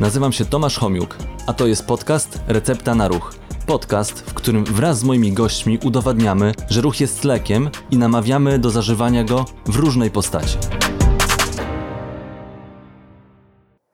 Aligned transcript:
Nazywam 0.00 0.32
się 0.32 0.44
Tomasz 0.44 0.78
Homiuk, 0.78 1.16
a 1.46 1.52
to 1.52 1.66
jest 1.66 1.86
podcast 1.86 2.40
Recepta 2.48 2.94
na 2.94 3.08
Ruch. 3.08 3.34
Podcast, 3.66 4.30
w 4.30 4.34
którym 4.34 4.64
wraz 4.64 4.98
z 4.98 5.04
moimi 5.04 5.32
gośćmi 5.32 5.78
udowadniamy, 5.84 6.52
że 6.70 6.80
ruch 6.80 7.00
jest 7.00 7.24
lekiem 7.24 7.70
i 7.90 7.96
namawiamy 7.96 8.58
do 8.58 8.70
zażywania 8.70 9.24
go 9.24 9.44
w 9.66 9.76
różnej 9.76 10.10
postaci. 10.10 10.58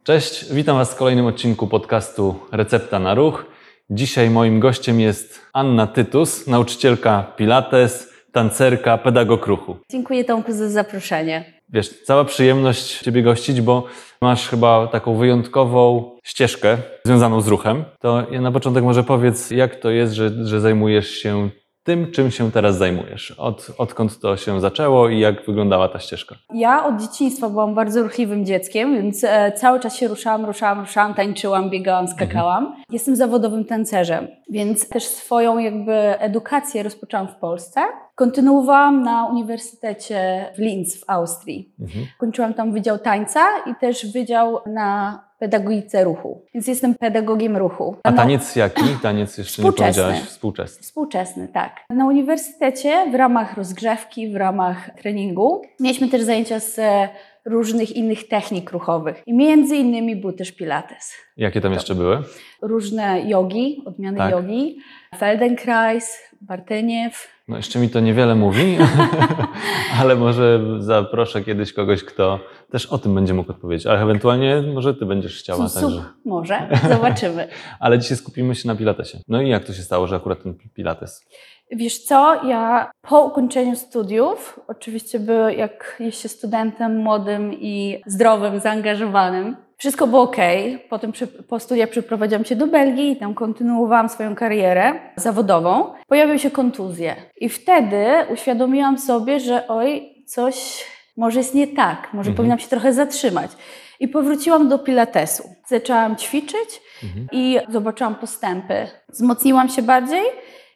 Cześć, 0.02 0.52
witam 0.52 0.76
Was 0.76 0.92
w 0.92 0.96
kolejnym 0.96 1.26
odcinku 1.26 1.66
podcastu 1.66 2.34
Recepta 2.52 2.98
na 2.98 3.14
Ruch. 3.14 3.44
Dzisiaj 3.90 4.30
moim 4.30 4.60
gościem 4.60 5.00
jest 5.00 5.40
Anna 5.52 5.86
Tytus, 5.86 6.46
nauczycielka 6.46 7.32
Pilates, 7.36 8.08
tancerka, 8.32 8.98
pedagog 8.98 9.46
ruchu. 9.46 9.76
Dziękuję 9.90 10.24
Tomku 10.24 10.52
za 10.52 10.68
zaproszenie. 10.68 11.61
Wiesz, 11.72 12.02
cała 12.02 12.24
przyjemność 12.24 12.98
Ciebie 12.98 13.22
gościć, 13.22 13.60
bo 13.60 13.84
masz 14.22 14.48
chyba 14.48 14.86
taką 14.86 15.16
wyjątkową 15.16 16.10
ścieżkę 16.24 16.78
związaną 17.04 17.40
z 17.40 17.48
ruchem. 17.48 17.84
To 18.00 18.22
ja 18.30 18.40
na 18.40 18.52
początek 18.52 18.84
może 18.84 19.04
powiedz, 19.04 19.50
jak 19.50 19.76
to 19.76 19.90
jest, 19.90 20.12
że, 20.12 20.46
że 20.46 20.60
zajmujesz 20.60 21.10
się 21.10 21.50
tym, 21.84 22.12
czym 22.12 22.30
się 22.30 22.50
teraz 22.50 22.76
zajmujesz. 22.76 23.30
Od, 23.30 23.70
odkąd 23.78 24.20
to 24.20 24.36
się 24.36 24.60
zaczęło 24.60 25.08
i 25.08 25.18
jak 25.18 25.46
wyglądała 25.46 25.88
ta 25.88 25.98
ścieżka? 25.98 26.34
Ja 26.54 26.84
od 26.84 27.00
dzieciństwa 27.00 27.48
byłam 27.48 27.74
bardzo 27.74 28.02
ruchliwym 28.02 28.46
dzieckiem, 28.46 28.94
więc 28.94 29.24
e, 29.24 29.52
cały 29.52 29.80
czas 29.80 29.96
się 29.96 30.08
ruszałam, 30.08 30.46
ruszałam, 30.46 30.80
ruszałam, 30.80 31.14
tańczyłam, 31.14 31.70
biegałam, 31.70 32.08
skakałam. 32.08 32.64
Mhm. 32.64 32.84
Jestem 32.90 33.16
zawodowym 33.16 33.64
tancerzem, 33.64 34.28
więc 34.50 34.88
też 34.88 35.04
swoją 35.04 35.58
jakby 35.58 35.92
edukację 36.18 36.82
rozpoczęłam 36.82 37.28
w 37.28 37.36
Polsce. 37.36 37.80
Kontynuowałam 38.14 39.02
na 39.02 39.26
Uniwersytecie 39.26 40.46
w 40.56 40.58
Linz 40.58 41.00
w 41.00 41.04
Austrii. 41.06 41.74
Mhm. 41.80 42.06
Kończyłam 42.18 42.54
tam 42.54 42.72
Wydział 42.72 42.98
Tańca 42.98 43.40
i 43.66 43.74
też 43.74 44.12
Wydział 44.12 44.58
na 44.66 45.18
pedagogice 45.38 46.04
ruchu. 46.04 46.44
Więc 46.54 46.66
jestem 46.66 46.94
pedagogiem 46.94 47.56
ruchu. 47.56 47.96
A 48.02 48.12
taniec 48.12 48.56
jaki? 48.56 48.82
Taniec 49.02 49.38
jeszcze 49.38 49.62
nie 49.62 49.72
powiedziałaś. 49.72 50.20
Współczesny. 50.20 50.82
Współczesny, 50.82 51.48
tak. 51.48 51.76
Na 51.90 52.06
uniwersytecie 52.06 53.10
w 53.12 53.14
ramach 53.14 53.56
rozgrzewki, 53.56 54.32
w 54.32 54.36
ramach 54.36 54.90
treningu 54.90 55.62
mieliśmy 55.80 56.08
też 56.08 56.22
zajęcia 56.22 56.60
z 56.60 56.80
różnych 57.44 57.96
innych 57.96 58.28
technik 58.28 58.70
ruchowych. 58.70 59.22
I 59.26 59.34
między 59.34 59.76
innymi 59.76 60.16
był 60.16 60.32
też 60.32 60.52
pilates. 60.52 61.12
Jakie 61.36 61.60
tam 61.60 61.72
jeszcze 61.72 61.94
były? 61.94 62.18
Różne 62.62 63.22
jogi, 63.28 63.82
odmiany 63.86 64.18
tak. 64.18 64.30
jogi. 64.30 64.78
Feldenkrais, 65.18 66.18
Barteniew, 66.40 67.28
no 67.48 67.56
jeszcze 67.56 67.78
mi 67.78 67.88
to 67.88 68.00
niewiele 68.00 68.34
mówi, 68.34 68.78
ale 70.00 70.16
może 70.16 70.60
zaproszę 70.78 71.42
kiedyś 71.42 71.72
kogoś, 71.72 72.04
kto 72.04 72.40
też 72.70 72.86
o 72.86 72.98
tym 72.98 73.14
będzie 73.14 73.34
mógł 73.34 73.50
odpowiedzieć. 73.50 73.86
Ale 73.86 74.00
ewentualnie 74.00 74.62
może 74.74 74.94
ty 74.94 75.06
będziesz 75.06 75.38
chciała. 75.38 75.68
Sup, 75.68 75.82
także... 75.82 76.04
Może, 76.24 76.68
zobaczymy. 76.88 77.48
ale 77.80 77.98
dzisiaj 77.98 78.16
skupimy 78.16 78.54
się 78.54 78.68
na 78.68 78.74
pilatesie. 78.74 79.18
No 79.28 79.42
i 79.42 79.48
jak 79.48 79.64
to 79.64 79.72
się 79.72 79.82
stało, 79.82 80.06
że 80.06 80.16
akurat 80.16 80.42
ten 80.42 80.54
pilates? 80.74 81.26
Wiesz 81.70 81.98
co, 81.98 82.44
ja 82.44 82.90
po 83.02 83.24
ukończeniu 83.24 83.76
studiów, 83.76 84.60
oczywiście 84.68 85.20
był 85.20 85.48
jak 85.48 85.96
jest 86.00 86.20
się 86.20 86.28
studentem 86.28 86.96
młodym 86.96 87.52
i 87.54 88.02
zdrowym, 88.06 88.60
zaangażowanym, 88.60 89.56
wszystko 89.82 90.06
było 90.06 90.22
ok. 90.22 90.36
Potem 90.88 91.12
po 91.48 91.60
studiach 91.60 91.88
przeprowadziłam 91.88 92.44
się 92.44 92.56
do 92.56 92.66
Belgii 92.66 93.10
i 93.10 93.16
tam 93.16 93.34
kontynuowałam 93.34 94.08
swoją 94.08 94.34
karierę 94.34 94.92
zawodową. 95.16 95.94
Pojawiły 96.06 96.38
się 96.38 96.50
kontuzje. 96.50 97.16
I 97.40 97.48
wtedy 97.48 98.06
uświadomiłam 98.32 98.98
sobie, 98.98 99.40
że 99.40 99.68
oj, 99.68 100.14
coś 100.26 100.84
może 101.16 101.38
jest 101.38 101.54
nie 101.54 101.66
tak, 101.66 101.98
może 102.12 102.30
mhm. 102.30 102.36
powinnam 102.36 102.58
się 102.58 102.68
trochę 102.68 102.92
zatrzymać. 102.92 103.50
I 104.00 104.08
powróciłam 104.08 104.68
do 104.68 104.78
pilatesu. 104.78 105.42
Zaczęłam 105.66 106.16
ćwiczyć 106.16 106.80
mhm. 107.02 107.28
i 107.32 107.58
zobaczyłam 107.68 108.14
postępy. 108.14 108.86
Wzmocniłam 109.08 109.68
się 109.68 109.82
bardziej 109.82 110.22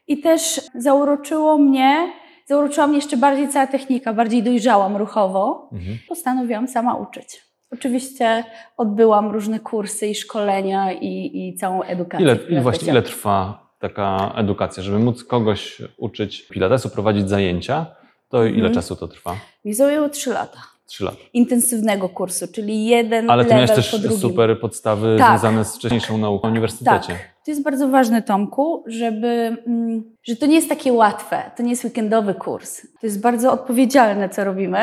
i 0.09 0.21
też 0.21 0.61
zauroczyło 0.75 1.59
mnie, 1.59 2.13
zauroczyła 2.47 2.87
mnie 2.87 2.97
jeszcze 2.97 3.17
bardziej 3.17 3.49
cała 3.49 3.67
technika, 3.67 4.13
bardziej 4.13 4.43
dojrzałam 4.43 4.97
ruchowo. 4.97 5.69
Mhm. 5.73 5.99
Postanowiłam 6.09 6.69
sama 6.69 6.95
uczyć. 6.95 7.46
Oczywiście 7.79 8.45
odbyłam 8.77 9.31
różne 9.31 9.61
kursy 9.61 10.07
i 10.07 10.15
szkolenia 10.15 10.93
i, 10.93 11.31
i 11.35 11.55
całą 11.55 11.83
edukację. 11.83 12.27
Ile, 12.27 12.39
ile, 12.49 12.61
właśnie, 12.61 12.89
ile 12.93 13.03
trwa 13.03 13.67
taka 13.79 14.33
edukacja, 14.37 14.83
żeby 14.83 14.99
móc 14.99 15.25
kogoś 15.25 15.83
uczyć 15.97 16.43
pilatesu, 16.43 16.91
prowadzić 16.91 17.29
zajęcia? 17.29 17.87
To 18.29 18.45
ile 18.45 18.55
hmm. 18.55 18.75
czasu 18.75 18.97
to 18.97 19.09
trwa? 19.09 19.37
Mi 19.65 19.75
zajęło 19.75 20.09
3 20.09 20.31
lata. 20.31 20.59
Trzy 20.87 21.05
lata. 21.05 21.17
Intensywnego 21.33 22.09
kursu, 22.09 22.47
czyli 22.53 22.87
jeden 22.87 23.31
Ale 23.31 23.45
ty 23.45 23.55
miałeś 23.55 23.71
też 23.71 23.97
super 24.21 24.61
podstawy 24.61 25.17
tak. 25.19 25.29
związane 25.29 25.65
z 25.65 25.77
wcześniejszą 25.77 26.19
nauką 26.19 26.47
na 26.47 26.53
uniwersytecie. 26.53 27.13
Tak. 27.13 27.37
To 27.45 27.51
jest 27.51 27.63
bardzo 27.63 27.89
ważne, 27.89 28.23
Tomku, 28.23 28.85
żeby, 28.87 29.57
mm, 29.67 30.03
że 30.23 30.37
to 30.37 30.47
nie 30.47 30.55
jest 30.55 30.69
takie 30.69 30.93
łatwe, 30.93 31.51
to 31.57 31.63
nie 31.63 31.71
jest 31.71 31.85
weekendowy 31.85 32.35
kurs. 32.35 32.83
To 33.01 33.07
jest 33.07 33.21
bardzo 33.21 33.53
odpowiedzialne, 33.53 34.29
co 34.29 34.45
robimy 34.45 34.79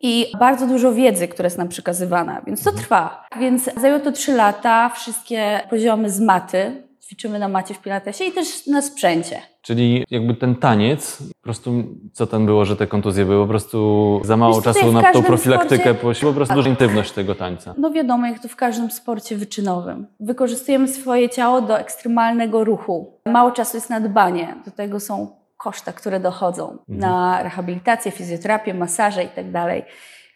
i 0.00 0.32
bardzo 0.38 0.66
dużo 0.66 0.92
wiedzy, 0.92 1.28
która 1.28 1.46
jest 1.46 1.58
nam 1.58 1.68
przekazywana, 1.68 2.42
więc 2.46 2.62
to 2.62 2.72
trwa. 2.72 3.26
Więc 3.40 3.70
zajęło 3.80 4.00
to 4.00 4.12
trzy 4.12 4.32
lata, 4.32 4.88
wszystkie 4.88 5.60
poziomy 5.70 6.10
z 6.10 6.20
maty, 6.20 6.82
ćwiczymy 7.06 7.38
na 7.38 7.48
macie 7.48 7.74
w 7.74 7.78
pilatesie 7.78 8.24
i 8.24 8.32
też 8.32 8.66
na 8.66 8.82
sprzęcie. 8.82 9.42
Czyli 9.62 10.04
jakby 10.10 10.34
ten 10.34 10.54
taniec, 10.54 11.18
po 11.18 11.42
prostu 11.42 11.84
co 12.12 12.26
tam 12.26 12.46
było, 12.46 12.64
że 12.64 12.76
te 12.76 12.86
kontuzje 12.86 13.24
były, 13.24 13.44
po 13.44 13.48
prostu 13.48 14.20
za 14.24 14.36
mało 14.36 14.62
czasu 14.62 14.92
na 14.92 15.12
tą 15.12 15.22
profilaktykę, 15.22 15.94
sporcie... 15.94 16.26
po 16.26 16.32
prostu 16.32 16.54
duża 16.54 16.70
intymność 16.70 17.12
tego 17.12 17.34
tańca. 17.34 17.74
No 17.78 17.90
wiadomo, 17.90 18.26
jak 18.26 18.38
to 18.38 18.48
w 18.48 18.56
każdym 18.56 18.90
sporcie 18.90 19.36
wyczynowym. 19.36 20.06
Wykorzystujemy 20.20 20.88
swoje 20.88 21.28
ciało 21.28 21.60
do 21.60 21.78
ekstremalnego 21.78 22.64
ruchu. 22.64 23.20
Mało 23.26 23.50
czasu 23.50 23.76
jest 23.76 23.90
na 23.90 24.00
dbanie, 24.00 24.54
do 24.64 24.70
tego 24.70 25.00
są 25.00 25.45
koszta, 25.56 25.92
które 25.92 26.20
dochodzą 26.20 26.70
mhm. 26.70 26.98
na 26.98 27.42
rehabilitację, 27.42 28.12
fizjoterapię, 28.12 28.74
masaże 28.74 29.24
i 29.24 29.28
tak 29.28 29.50
dalej. 29.50 29.84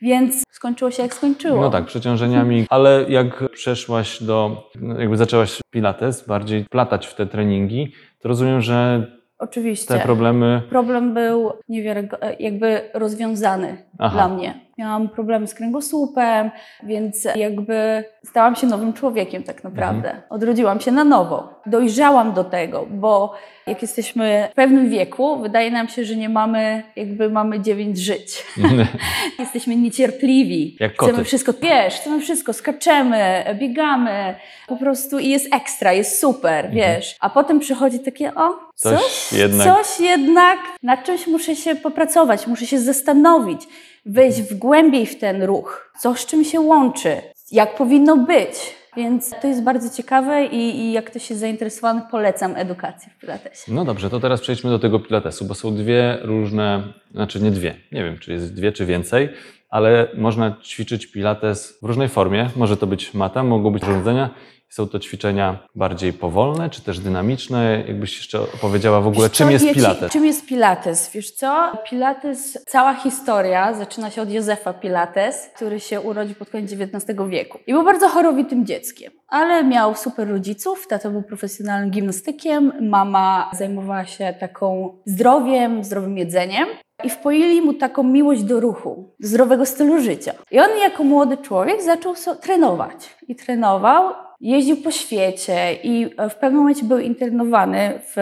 Więc 0.03 0.42
skończyło 0.50 0.91
się 0.91 1.03
jak 1.03 1.14
skończyło. 1.14 1.60
No 1.60 1.70
tak, 1.70 1.84
przeciążeniami, 1.84 2.66
ale 2.70 3.04
jak 3.08 3.50
przeszłaś 3.53 4.22
do, 4.22 4.70
jakby 4.98 5.16
zaczęłaś 5.16 5.60
pilates, 5.70 6.26
bardziej 6.26 6.64
platać 6.64 7.06
w 7.06 7.14
te 7.14 7.26
treningi, 7.26 7.92
to 8.19 8.28
rozumiem, 8.28 8.60
że 8.60 9.06
Oczywiście. 9.38 9.94
te 9.94 10.00
problemy... 10.00 10.62
Problem 10.70 11.14
był 11.14 11.53
niewiarygodny, 11.69 12.36
jakby 12.38 12.91
rozwiązany 12.94 13.84
Aha. 13.98 14.14
dla 14.14 14.28
mnie. 14.28 14.60
Miałam 14.80 15.08
problemy 15.08 15.46
z 15.46 15.54
kręgosłupem, 15.54 16.50
więc 16.82 17.28
jakby 17.36 18.04
stałam 18.24 18.56
się 18.56 18.66
nowym 18.66 18.92
człowiekiem 18.92 19.42
tak 19.42 19.64
naprawdę. 19.64 20.08
Mhm. 20.08 20.22
Odrodziłam 20.30 20.80
się 20.80 20.92
na 20.92 21.04
nowo. 21.04 21.60
Dojrzałam 21.66 22.32
do 22.32 22.44
tego, 22.44 22.86
bo 22.91 23.34
jak 23.66 23.82
jesteśmy 23.82 24.48
w 24.52 24.54
pewnym 24.54 24.91
wieku, 24.91 25.38
wydaje 25.38 25.70
nam 25.70 25.88
się, 25.88 26.04
że 26.04 26.16
nie 26.16 26.28
mamy, 26.28 26.82
jakby 26.96 27.30
mamy 27.30 27.60
dziewięć 27.60 27.98
żyć. 27.98 28.44
jesteśmy 29.38 29.76
niecierpliwi. 29.76 30.76
Jak 30.80 30.97
koty. 30.97 31.12
Chcemy 31.12 31.24
wszystko, 31.24 31.52
wiesz, 31.62 31.94
chcemy 31.94 32.20
wszystko, 32.20 32.52
skaczemy, 32.52 33.44
biegamy, 33.54 34.34
po 34.66 34.76
prostu 34.76 35.18
i 35.18 35.28
jest 35.28 35.54
ekstra, 35.54 35.92
jest 35.92 36.20
super, 36.20 36.66
mhm. 36.66 36.74
wiesz. 36.74 37.16
A 37.20 37.30
potem 37.30 37.60
przychodzi 37.60 37.98
takie, 38.00 38.34
o, 38.34 38.58
coś, 38.74 39.00
coś 39.00 39.32
jednak. 39.32 39.66
coś 39.66 40.00
jednak, 40.00 40.58
nad 40.82 41.04
czymś 41.04 41.26
muszę 41.26 41.56
się 41.56 41.74
popracować, 41.74 42.47
muszę 42.47 42.66
się 42.66 42.78
zastanowić 42.78 43.62
wejść 44.06 44.42
w 44.42 44.58
głębiej 44.58 45.06
w 45.06 45.18
ten 45.18 45.42
ruch, 45.42 45.92
co 46.00 46.14
z 46.14 46.26
czym 46.26 46.44
się 46.44 46.60
łączy, 46.60 47.16
jak 47.52 47.76
powinno 47.76 48.16
być. 48.16 48.80
Więc 48.96 49.30
to 49.42 49.48
jest 49.48 49.62
bardzo 49.62 49.96
ciekawe 49.96 50.44
i, 50.46 50.56
i 50.56 50.92
jak 50.92 51.04
ktoś 51.04 51.30
jest 51.30 51.40
zainteresowany, 51.40 52.02
polecam 52.10 52.56
edukację 52.56 53.12
w 53.16 53.20
Pilatesie. 53.20 53.72
No 53.72 53.84
dobrze, 53.84 54.10
to 54.10 54.20
teraz 54.20 54.40
przejdźmy 54.40 54.70
do 54.70 54.78
tego 54.78 55.00
Pilatesu, 55.00 55.44
bo 55.44 55.54
są 55.54 55.74
dwie 55.74 56.18
różne, 56.22 56.92
znaczy 57.10 57.40
nie 57.40 57.50
dwie, 57.50 57.74
nie 57.92 58.04
wiem, 58.04 58.18
czy 58.18 58.32
jest 58.32 58.54
dwie, 58.54 58.72
czy 58.72 58.86
więcej, 58.86 59.28
ale 59.70 60.08
można 60.14 60.56
ćwiczyć 60.62 61.06
Pilates 61.06 61.78
w 61.83 61.86
różnej 61.86 62.09
formie. 62.09 62.50
Może 62.56 62.77
to 62.77 62.86
być 62.86 63.15
mata, 63.15 63.42
mogą 63.42 63.71
być 63.71 63.83
urządzenia 63.83 64.30
są 64.71 64.89
to 64.89 64.98
ćwiczenia 64.98 65.59
bardziej 65.74 66.12
powolne, 66.12 66.71
czy 66.71 66.83
też 66.83 67.00
dynamiczne? 67.00 67.84
Jakbyś 67.86 68.16
jeszcze 68.16 68.41
opowiedziała 68.41 69.00
w 69.00 69.06
ogóle, 69.06 69.28
Wiesz 69.28 69.39
czym 69.39 69.50
jest 69.50 69.72
Pilates? 69.74 70.12
Czym 70.12 70.24
jest 70.24 70.47
Pilates? 70.47 71.10
Wiesz 71.15 71.30
co? 71.30 71.72
Pilates, 71.91 72.65
cała 72.66 72.94
historia 72.94 73.74
zaczyna 73.74 74.10
się 74.10 74.22
od 74.22 74.30
Józefa 74.30 74.72
Pilates, 74.72 75.50
który 75.56 75.80
się 75.80 76.00
urodził 76.00 76.34
pod 76.34 76.50
koniec 76.50 76.72
XIX 76.72 77.18
wieku. 77.28 77.59
I 77.66 77.72
był 77.72 77.84
bardzo 77.84 78.09
chorowitym 78.09 78.66
dzieckiem, 78.66 79.12
ale 79.28 79.65
miał 79.65 79.94
super 79.94 80.28
rodziców. 80.28 80.86
Tata 80.86 81.10
był 81.10 81.22
profesjonalnym 81.22 81.91
gimnastykiem, 81.91 82.72
mama 82.80 83.50
zajmowała 83.59 84.04
się 84.04 84.34
taką 84.41 84.97
zdrowiem, 85.06 85.84
zdrowym 85.84 86.18
jedzeniem. 86.18 86.68
I 87.04 87.10
wpoili 87.10 87.62
mu 87.62 87.74
taką 87.74 88.02
miłość 88.02 88.42
do 88.42 88.60
ruchu, 88.60 89.14
do 89.20 89.28
zdrowego 89.28 89.66
stylu 89.66 90.00
życia. 90.00 90.32
I 90.50 90.58
on 90.60 90.68
jako 90.82 91.04
młody 91.04 91.36
człowiek 91.36 91.82
zaczął 91.82 92.14
so 92.14 92.34
trenować. 92.34 93.16
I 93.28 93.36
trenował 93.36 94.12
jeździł 94.41 94.76
po 94.76 94.91
świecie 94.91 95.74
i 95.82 96.10
e, 96.16 96.30
w 96.30 96.34
pewnym 96.34 96.60
momencie 96.60 96.84
był 96.84 96.98
internowany 96.98 97.92
w, 97.98 98.16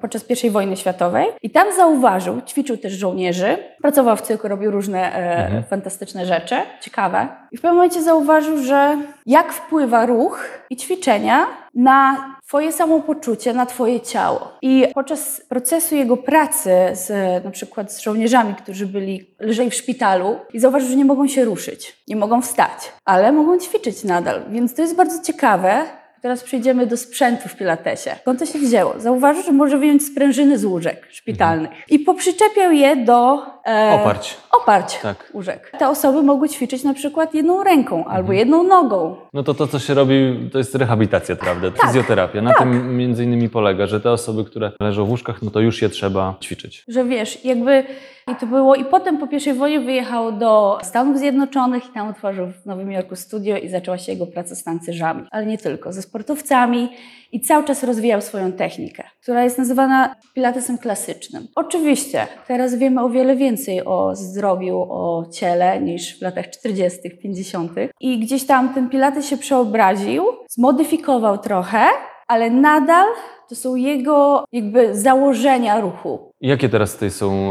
podczas 0.00 0.44
I 0.44 0.50
wojny 0.50 0.76
światowej 0.76 1.26
i 1.42 1.50
tam 1.50 1.72
zauważył, 1.76 2.40
ćwiczył 2.46 2.76
też 2.76 2.92
żołnierzy, 2.92 3.56
pracował 3.82 4.16
w 4.16 4.22
cyrku, 4.22 4.48
robił 4.48 4.70
różne 4.70 5.14
e, 5.14 5.44
mhm. 5.44 5.64
fantastyczne 5.64 6.26
rzeczy, 6.26 6.54
ciekawe. 6.80 7.28
I 7.52 7.56
w 7.56 7.60
pewnym 7.60 7.76
momencie 7.76 8.02
zauważył, 8.02 8.58
że 8.58 8.96
jak 9.28 9.52
wpływa 9.52 10.06
ruch 10.06 10.44
i 10.70 10.76
ćwiczenia 10.76 11.46
na 11.74 12.24
Twoje 12.46 12.72
samopoczucie, 12.72 13.54
na 13.54 13.66
Twoje 13.66 14.00
ciało. 14.00 14.52
I 14.62 14.86
podczas 14.94 15.42
procesu 15.48 15.94
jego 15.94 16.16
pracy 16.16 16.70
z 16.92 17.08
na 17.44 17.50
przykład 17.50 17.92
z 17.92 18.00
żołnierzami, 18.00 18.54
którzy 18.54 18.86
byli, 18.86 19.34
leżeli 19.38 19.70
w 19.70 19.74
szpitalu 19.74 20.36
i 20.52 20.60
zauważył, 20.60 20.88
że 20.88 20.96
nie 20.96 21.04
mogą 21.04 21.28
się 21.28 21.44
ruszyć, 21.44 22.02
nie 22.08 22.16
mogą 22.16 22.42
wstać, 22.42 22.92
ale 23.04 23.32
mogą 23.32 23.58
ćwiczyć 23.58 24.04
nadal. 24.04 24.42
Więc 24.50 24.74
to 24.74 24.82
jest 24.82 24.96
bardzo 24.96 25.22
ciekawe. 25.22 25.97
Teraz 26.22 26.42
przejdziemy 26.42 26.86
do 26.86 26.96
sprzętu 26.96 27.48
w 27.48 27.56
Pilatesie. 27.56 28.10
Skąd 28.20 28.38
to 28.38 28.46
się 28.46 28.58
wzięło? 28.58 28.94
Zauważył, 28.98 29.42
że 29.42 29.52
może 29.52 29.78
wyjąć 29.78 30.02
sprężyny 30.06 30.58
z 30.58 30.64
łóżek 30.64 31.06
szpitalnych 31.10 31.70
i 31.88 31.98
poprzyczepiał 31.98 32.72
je 32.72 32.96
do 32.96 33.42
e, 33.66 34.00
Oparć. 34.02 34.36
oparć 34.50 34.98
Tak. 34.98 35.30
łóżek. 35.34 35.72
Te 35.78 35.88
osoby 35.88 36.22
mogły 36.22 36.48
ćwiczyć 36.48 36.84
na 36.84 36.94
przykład 36.94 37.34
jedną 37.34 37.64
ręką 37.64 38.04
albo 38.04 38.32
jedną 38.32 38.62
nogą. 38.62 39.16
No 39.34 39.42
to 39.42 39.54
to, 39.54 39.66
co 39.66 39.78
się 39.78 39.94
robi, 39.94 40.48
to 40.52 40.58
jest 40.58 40.74
rehabilitacja, 40.74 41.36
prawda? 41.36 41.70
Fizjoterapia. 41.86 42.42
Na 42.42 42.50
tak. 42.50 42.58
tym 42.58 42.96
między 42.96 43.24
innymi 43.24 43.48
polega, 43.48 43.86
że 43.86 44.00
te 44.00 44.10
osoby, 44.10 44.44
które 44.44 44.72
leżą 44.80 45.04
w 45.04 45.10
łóżkach, 45.10 45.42
no 45.42 45.50
to 45.50 45.60
już 45.60 45.82
je 45.82 45.88
trzeba 45.88 46.34
ćwiczyć. 46.40 46.84
Że 46.88 47.04
wiesz, 47.04 47.44
jakby 47.44 47.84
i 48.32 48.36
to 48.36 48.46
było. 48.46 48.74
I 48.74 48.84
potem 48.84 49.18
po 49.18 49.26
I 49.36 49.52
wojnie 49.54 49.80
wyjechał 49.80 50.32
do 50.32 50.78
Stanów 50.82 51.18
Zjednoczonych 51.18 51.86
i 51.86 51.92
tam 51.92 52.08
otworzył 52.08 52.46
w 52.46 52.66
Nowym 52.66 52.92
Jorku 52.92 53.16
studio 53.16 53.56
i 53.56 53.68
zaczęła 53.68 53.98
się 53.98 54.12
jego 54.12 54.26
praca 54.26 54.54
z 54.54 54.64
tancerzami. 54.64 55.24
Ale 55.30 55.46
nie 55.46 55.58
tylko, 55.58 55.92
ze 55.92 56.02
sportowcami 56.08 56.88
i 57.32 57.40
cały 57.40 57.64
czas 57.64 57.84
rozwijał 57.84 58.20
swoją 58.20 58.52
technikę, 58.52 59.04
która 59.22 59.44
jest 59.44 59.58
nazywana 59.58 60.14
pilatesem 60.34 60.78
klasycznym. 60.78 61.46
Oczywiście, 61.54 62.26
teraz 62.46 62.74
wiemy 62.74 63.04
o 63.04 63.08
wiele 63.08 63.36
więcej 63.36 63.84
o 63.84 64.16
zdrowiu, 64.16 64.76
o 64.90 65.26
ciele 65.32 65.80
niż 65.80 66.18
w 66.18 66.22
latach 66.22 66.50
40., 66.50 66.98
50. 67.22 67.72
I 68.00 68.18
gdzieś 68.18 68.46
tam 68.46 68.74
ten 68.74 68.88
pilates 68.88 69.26
się 69.26 69.36
przeobraził, 69.36 70.24
zmodyfikował 70.48 71.38
trochę, 71.38 71.84
ale 72.26 72.50
nadal 72.50 73.06
to 73.48 73.54
są 73.54 73.74
jego 73.74 74.44
jakby 74.52 74.96
założenia 74.96 75.80
ruchu. 75.80 76.32
Jakie 76.40 76.68
teraz 76.68 76.92
tutaj 76.92 77.10
są 77.10 77.50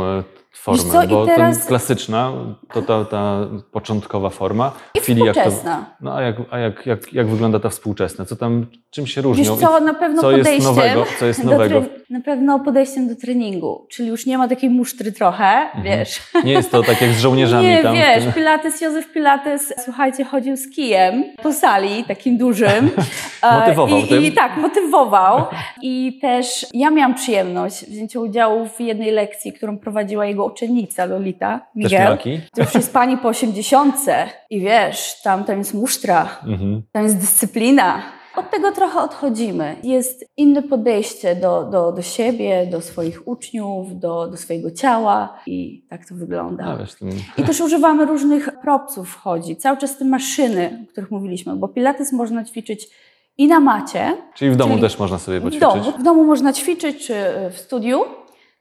Wiesz 0.67 0.83
co, 0.83 1.03
i 1.03 1.07
Bo 1.07 1.25
teraz- 1.25 1.65
klasyczna, 1.65 2.31
to 2.73 2.81
ta, 2.81 3.05
ta 3.05 3.47
początkowa 3.71 4.29
forma. 4.29 4.71
I 4.95 4.99
chwili 4.99 5.23
jak 5.25 5.35
to, 5.35 5.41
współczesna. 5.41 5.85
no 6.01 6.15
a 6.15 6.21
jak, 6.21 6.35
a 6.51 6.57
jak, 6.59 6.85
jak, 6.85 7.13
jak 7.13 7.27
wygląda 7.27 7.59
ta 7.59 7.69
współczesna? 7.69 8.25
Co 8.25 8.35
tam, 8.35 8.65
czym 8.89 9.07
się 9.07 9.21
różnią? 9.21 9.43
Wiesz 9.55 9.61
co, 9.69 9.79
na 9.79 9.93
pewno 9.93 10.21
co 10.21 10.31
jest 10.31 10.43
podejściem 10.43 10.75
nowego? 10.75 11.05
Co 11.19 11.25
jest 11.25 11.45
do 11.45 11.51
nowego? 11.51 11.79
tre- 11.81 11.89
na 12.09 12.21
pewno 12.21 12.59
podejściem 12.59 13.07
do 13.07 13.15
treningu, 13.15 13.87
czyli 13.91 14.09
już 14.09 14.25
nie 14.25 14.37
ma 14.37 14.47
takiej 14.47 14.69
musztry 14.69 15.11
trochę, 15.11 15.69
wiesz. 15.83 16.21
Nie 16.43 16.51
jest 16.53 16.71
to 16.71 16.83
tak 16.83 17.01
jak 17.01 17.11
z 17.11 17.19
żołnierzami 17.19 17.67
Nie, 17.67 17.83
tam. 17.83 17.95
wiesz, 17.95 18.23
Pilates, 18.35 18.81
Józef 18.81 19.11
Pilates, 19.13 19.73
słuchajcie, 19.85 20.23
chodził 20.23 20.57
z 20.57 20.69
kijem 20.69 21.23
po 21.43 21.53
sali, 21.53 22.03
takim 22.03 22.37
dużym. 22.37 22.89
E, 23.51 23.59
Motywował 23.59 23.99
I, 23.99 24.07
tym. 24.07 24.23
I 24.23 24.31
tak, 24.31 24.57
motywował. 24.57 25.45
I 25.81 26.19
też 26.21 26.65
ja 26.73 26.91
miałam 26.91 27.15
przyjemność 27.15 27.85
wzięcia 27.85 28.19
udziału 28.19 28.65
w 28.67 28.79
jednej 28.81 29.11
lekcji, 29.11 29.53
którą 29.53 29.77
prowadziła 29.77 30.25
jego 30.25 30.45
uczennica 30.45 31.05
Lolita 31.05 31.61
Miguel. 31.75 32.17
To 32.55 32.61
już 32.61 32.75
jest 32.75 32.93
pani 32.93 33.17
po 33.17 33.27
osiemdziesiątce 33.27 34.25
i 34.49 34.59
wiesz, 34.61 35.21
tam, 35.23 35.43
tam 35.43 35.57
jest 35.57 35.73
musztra, 35.73 36.29
Mhm. 36.47 36.81
tam 36.91 37.03
jest 37.03 37.17
dyscyplina. 37.17 38.01
Od 38.35 38.51
tego 38.51 38.71
trochę 38.71 38.99
odchodzimy. 39.01 39.75
Jest 39.83 40.25
inne 40.37 40.63
podejście 40.63 41.35
do, 41.35 41.63
do, 41.63 41.91
do 41.91 42.01
siebie, 42.01 42.67
do 42.71 42.81
swoich 42.81 43.27
uczniów, 43.27 43.99
do, 43.99 44.27
do 44.27 44.37
swojego 44.37 44.71
ciała 44.71 45.39
i 45.47 45.85
tak 45.89 46.05
to 46.09 46.15
wygląda. 46.15 46.65
No, 46.65 46.77
wiesz, 46.77 46.95
tym... 46.95 47.09
I 47.37 47.43
też 47.43 47.61
używamy 47.61 48.05
różnych 48.05 48.49
propsów 48.61 49.09
wchodzi, 49.09 49.55
cały 49.55 49.77
czas 49.77 49.97
te 49.97 50.05
maszyny, 50.05 50.85
o 50.87 50.91
których 50.91 51.11
mówiliśmy, 51.11 51.55
bo 51.55 51.67
pilates 51.67 52.13
można 52.13 52.45
ćwiczyć 52.45 52.87
i 53.37 53.47
na 53.47 53.59
macie, 53.59 54.17
Czyli 54.33 54.51
w 54.51 54.55
domu 54.55 54.73
Czyli 54.73 54.81
też 54.81 54.99
można 54.99 55.17
sobie 55.17 55.39
w 55.39 55.43
poćwiczyć. 55.43 55.69
domu. 55.69 55.91
W 55.99 56.03
domu 56.03 56.23
można 56.23 56.53
ćwiczyć, 56.53 57.07
czy 57.07 57.13
w 57.51 57.57
studiu, 57.57 58.01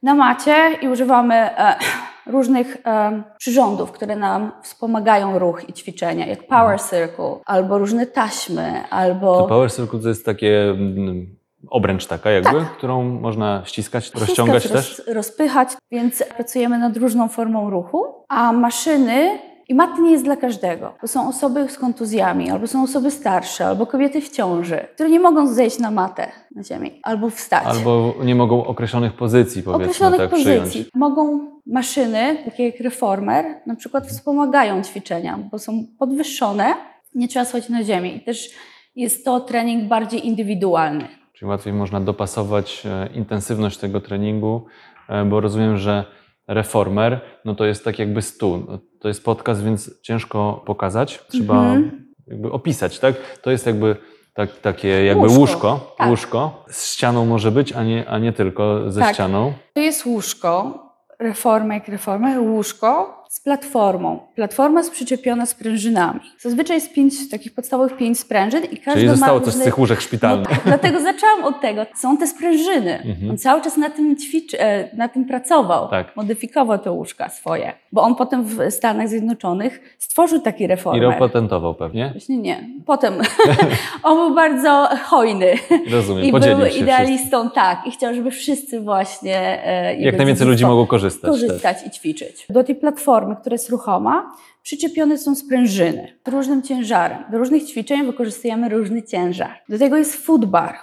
na 0.03 0.15
macie 0.15 0.55
i 0.81 0.87
używamy 0.87 1.35
e, 1.35 1.75
różnych 2.25 2.77
e, 2.85 3.23
przyrządów, 3.37 3.91
które 3.91 4.15
nam 4.15 4.51
wspomagają 4.63 5.39
ruch 5.39 5.69
i 5.69 5.73
ćwiczenia, 5.73 6.25
jak 6.25 6.47
Power 6.47 6.79
Circle, 6.81 7.35
albo 7.45 7.77
różne 7.77 8.05
taśmy, 8.05 8.83
albo... 8.89 9.37
To 9.37 9.47
Power 9.47 9.71
Circle 9.71 9.99
to 9.99 10.07
jest 10.09 10.25
takie 10.25 10.69
mm, 10.69 11.35
obręcz 11.69 12.05
taka 12.05 12.31
jakby, 12.31 12.65
którą 12.77 13.03
można 13.03 13.61
ściskać, 13.65 14.11
rozciągać 14.13 14.63
ściskać, 14.63 14.87
też. 14.87 15.03
roz, 15.07 15.15
rozpychać, 15.15 15.69
więc 15.91 16.23
pracujemy 16.35 16.77
nad 16.77 16.97
różną 16.97 17.27
formą 17.27 17.69
ruchu, 17.69 18.05
a 18.29 18.53
maszyny 18.53 19.39
i 19.69 19.75
mat 19.75 19.99
nie 19.99 20.11
jest 20.11 20.23
dla 20.23 20.35
każdego. 20.35 20.93
To 21.01 21.07
są 21.07 21.29
osoby 21.29 21.69
z 21.69 21.77
kontuzjami, 21.77 22.49
albo 22.49 22.67
są 22.67 22.83
osoby 22.83 23.11
starsze, 23.11 23.65
albo 23.65 23.85
kobiety 23.85 24.21
w 24.21 24.29
ciąży, 24.29 24.87
które 24.93 25.09
nie 25.09 25.19
mogą 25.19 25.47
zejść 25.47 25.79
na 25.79 25.91
matę 25.91 26.31
na 26.55 26.63
ziemi, 26.63 26.99
albo 27.03 27.29
wstać. 27.29 27.65
Albo 27.65 28.13
nie 28.23 28.35
mogą 28.35 28.65
określonych 28.65 29.13
pozycji, 29.13 29.63
powiedzmy, 29.63 29.85
określonych 29.85 30.19
tak 30.19 30.29
pozycji. 30.29 30.69
przyjąć. 30.69 30.89
Mogą 30.95 31.39
maszyny, 31.65 32.37
takie 32.45 32.65
jak 32.65 32.79
reformer, 32.79 33.45
na 33.65 33.75
przykład 33.75 34.07
wspomagają 34.07 34.83
ćwiczenia, 34.83 35.39
bo 35.51 35.59
są 35.59 35.85
podwyższone, 35.99 36.73
nie 37.15 37.27
trzeba 37.27 37.45
schodzić 37.45 37.69
na 37.69 37.83
ziemię 37.83 38.15
i 38.15 38.21
też 38.21 38.49
jest 38.95 39.25
to 39.25 39.39
trening 39.39 39.87
bardziej 39.89 40.27
indywidualny. 40.27 41.07
Czyli 41.33 41.49
łatwiej 41.49 41.73
można 41.73 42.01
dopasować 42.01 42.83
e, 42.85 43.09
intensywność 43.15 43.77
tego 43.77 44.01
treningu, 44.01 44.65
e, 45.09 45.25
bo 45.25 45.41
rozumiem, 45.41 45.77
że 45.77 46.05
reformer, 46.47 47.19
no 47.45 47.55
to 47.55 47.65
jest 47.65 47.85
tak 47.85 47.99
jakby 47.99 48.21
stół. 48.21 48.63
To 48.99 49.07
jest 49.07 49.23
podcast, 49.23 49.63
więc 49.63 50.01
ciężko 50.01 50.63
pokazać. 50.65 51.19
Trzeba 51.27 51.53
Mhm. 51.63 52.05
jakby 52.27 52.51
opisać, 52.51 52.99
tak? 52.99 53.15
To 53.41 53.51
jest 53.51 53.65
jakby 53.65 53.95
tak, 54.33 54.59
takie 54.59 55.05
jakby 55.05 55.23
Łóżko. 55.27 55.39
łóżko, 55.39 55.95
Tak. 55.97 56.09
łóżko. 56.09 56.63
Z 56.69 56.93
ścianą 56.93 57.25
może 57.25 57.51
być, 57.51 57.73
a 57.73 57.83
nie, 57.83 58.09
a 58.09 58.19
nie 58.19 58.33
tylko 58.33 58.91
ze 58.91 58.99
Tak. 59.01 59.13
ścianą. 59.13 59.53
To 59.73 59.81
jest 59.81 60.05
łóżko, 60.05 60.79
reforma 61.19 61.73
jak 61.73 61.87
reforma, 61.87 62.39
łóżko 62.39 63.23
z 63.37 63.39
platformą. 63.39 64.19
Platforma 64.35 64.79
jest 64.79 64.91
przyczepiona 64.91 65.45
sprężynami. 65.45 66.19
Zazwyczaj 66.39 66.75
jest 66.77 66.93
pięć, 66.93 67.29
takich 67.29 67.53
podstawowych 67.53 67.97
pięć 67.97 68.19
sprężyn 68.19 68.63
i 68.63 68.77
każda 68.77 68.93
Czyli 68.93 69.07
ma 69.07 69.15
zostało 69.15 69.39
coś 69.41 69.53
z 69.53 69.59
tych 69.63 69.79
łóżek 69.79 69.97
No, 69.97 70.01
szpitalnych. 70.01 70.47
tak, 70.49 70.61
dlatego 70.65 70.99
zaczęłam 70.99 71.43
od 71.43 71.61
tego. 71.61 71.85
Są 71.95 72.17
te 72.17 72.27
sprężyny. 72.27 72.93
Mhm. 73.05 73.29
On 73.29 73.37
cały 73.37 73.61
czas 73.61 73.77
na 73.77 73.89
tym 73.89 74.15
ćwiczy, 74.17 74.59
e, 74.61 74.95
na 74.95 75.07
tym 75.07 75.25
pracował. 75.25 75.87
Tak. 75.89 76.15
Modyfikował 76.15 76.79
te 76.79 76.91
łóżka 76.91 77.29
swoje. 77.29 77.73
Bo 77.91 78.01
on 78.01 78.15
potem 78.15 78.43
w 78.43 78.71
Stanach 78.71 79.09
Zjednoczonych 79.09 79.95
stworzył 79.99 80.39
taki 80.39 80.63
I 80.63 80.67
reformer. 80.67 81.05
opatentował 81.05 81.75
pewnie. 81.75 82.09
Właśnie 82.11 82.37
nie. 82.37 82.69
Potem 82.85 83.13
on 84.03 84.17
był 84.17 84.35
bardzo 84.35 84.89
hojny. 85.05 85.53
Rozumiem, 85.91 86.25
I 86.25 86.31
podzielił 86.31 86.57
był 86.57 86.67
idealistą, 86.67 87.49
tak. 87.51 87.87
I 87.87 87.91
chciał, 87.91 88.13
żeby 88.13 88.31
wszyscy 88.31 88.81
właśnie 88.81 89.65
e, 89.67 89.95
Jak 89.99 90.17
najwięcej 90.17 90.47
ludzi 90.47 90.65
mogło 90.65 90.87
korzystać. 90.87 91.31
też. 91.31 91.41
korzystać 91.41 91.77
i 91.87 91.91
ćwiczyć. 91.91 92.45
Do 92.49 92.63
tej 92.63 92.75
platformy, 92.75 93.26
która 93.35 93.53
jest 93.53 93.69
ruchoma, 93.69 94.31
przyczepione 94.63 95.17
są 95.17 95.35
sprężyny 95.35 96.19
różnym 96.27 96.61
ciężarem. 96.61 97.17
Do 97.31 97.37
różnych 97.37 97.63
ćwiczeń 97.63 98.05
wykorzystujemy 98.05 98.69
różny 98.69 99.03
ciężar. 99.03 99.61
Do 99.69 99.77
tego 99.79 99.97
jest 99.97 100.25
food 100.25 100.45
bar, 100.45 100.75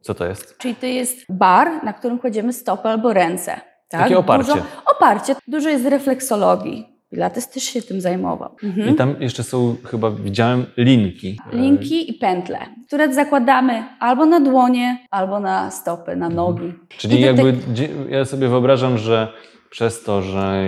Co 0.00 0.14
to 0.14 0.24
jest? 0.26 0.58
czyli 0.58 0.74
to 0.74 0.86
jest 0.86 1.18
bar, 1.28 1.84
na 1.84 1.92
którym 1.92 2.18
kładziemy 2.18 2.52
stopy 2.52 2.88
albo 2.88 3.12
ręce. 3.12 3.60
Tak? 3.88 4.00
Takie 4.02 4.18
oparcie. 4.18 4.52
Dużo, 4.52 4.64
oparcie. 4.96 5.34
Dużo 5.48 5.68
jest 5.68 5.84
refleksologii. 5.86 6.86
Pilates 7.10 7.48
też 7.50 7.62
się 7.62 7.82
tym 7.82 8.00
zajmował. 8.00 8.56
Mhm. 8.62 8.88
I 8.90 8.94
tam 8.94 9.16
jeszcze 9.20 9.42
są, 9.42 9.76
chyba 9.84 10.10
widziałem, 10.10 10.66
linki. 10.76 11.38
Linki 11.52 12.10
i 12.10 12.14
pętle, 12.14 12.58
które 12.86 13.14
zakładamy 13.14 13.84
albo 14.00 14.26
na 14.26 14.40
dłonie, 14.40 15.06
albo 15.10 15.40
na 15.40 15.70
stopy, 15.70 16.16
na 16.16 16.28
nogi. 16.28 16.72
Czyli 16.88 17.16
I 17.16 17.20
do 17.20 17.26
jakby 17.26 17.52
te- 17.52 18.10
ja 18.10 18.24
sobie 18.24 18.48
wyobrażam, 18.48 18.98
że 18.98 19.32
przez 19.74 20.02
to, 20.02 20.22
że 20.22 20.64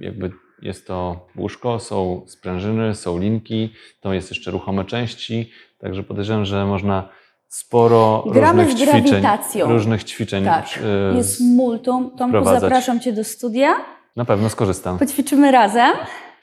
jakby 0.00 0.30
jest 0.62 0.86
to 0.86 1.26
łóżko, 1.36 1.78
są 1.78 2.24
sprężyny, 2.26 2.94
są 2.94 3.18
linki, 3.18 3.72
to 4.00 4.12
jest 4.12 4.30
jeszcze 4.30 4.50
ruchome 4.50 4.84
części, 4.84 5.50
także 5.78 6.02
podejrzewam, 6.02 6.44
że 6.44 6.66
można 6.66 7.08
sporo 7.48 8.24
Gramy 8.32 8.64
różnych 8.64 8.88
z 8.88 8.90
ćwiczeń, 8.90 9.24
różnych 9.66 10.04
ćwiczeń 10.04 10.44
Tak, 10.44 10.66
e, 11.12 11.16
jest 11.16 11.40
multum. 11.40 12.10
Tomku, 12.10 12.28
wprowadzać. 12.28 12.60
zapraszam 12.60 13.00
Cię 13.00 13.12
do 13.12 13.24
studia. 13.24 13.74
na 14.16 14.24
pewno 14.24 14.50
skorzystam. 14.50 14.98
Poćwiczymy 14.98 15.50
razem. 15.50 15.92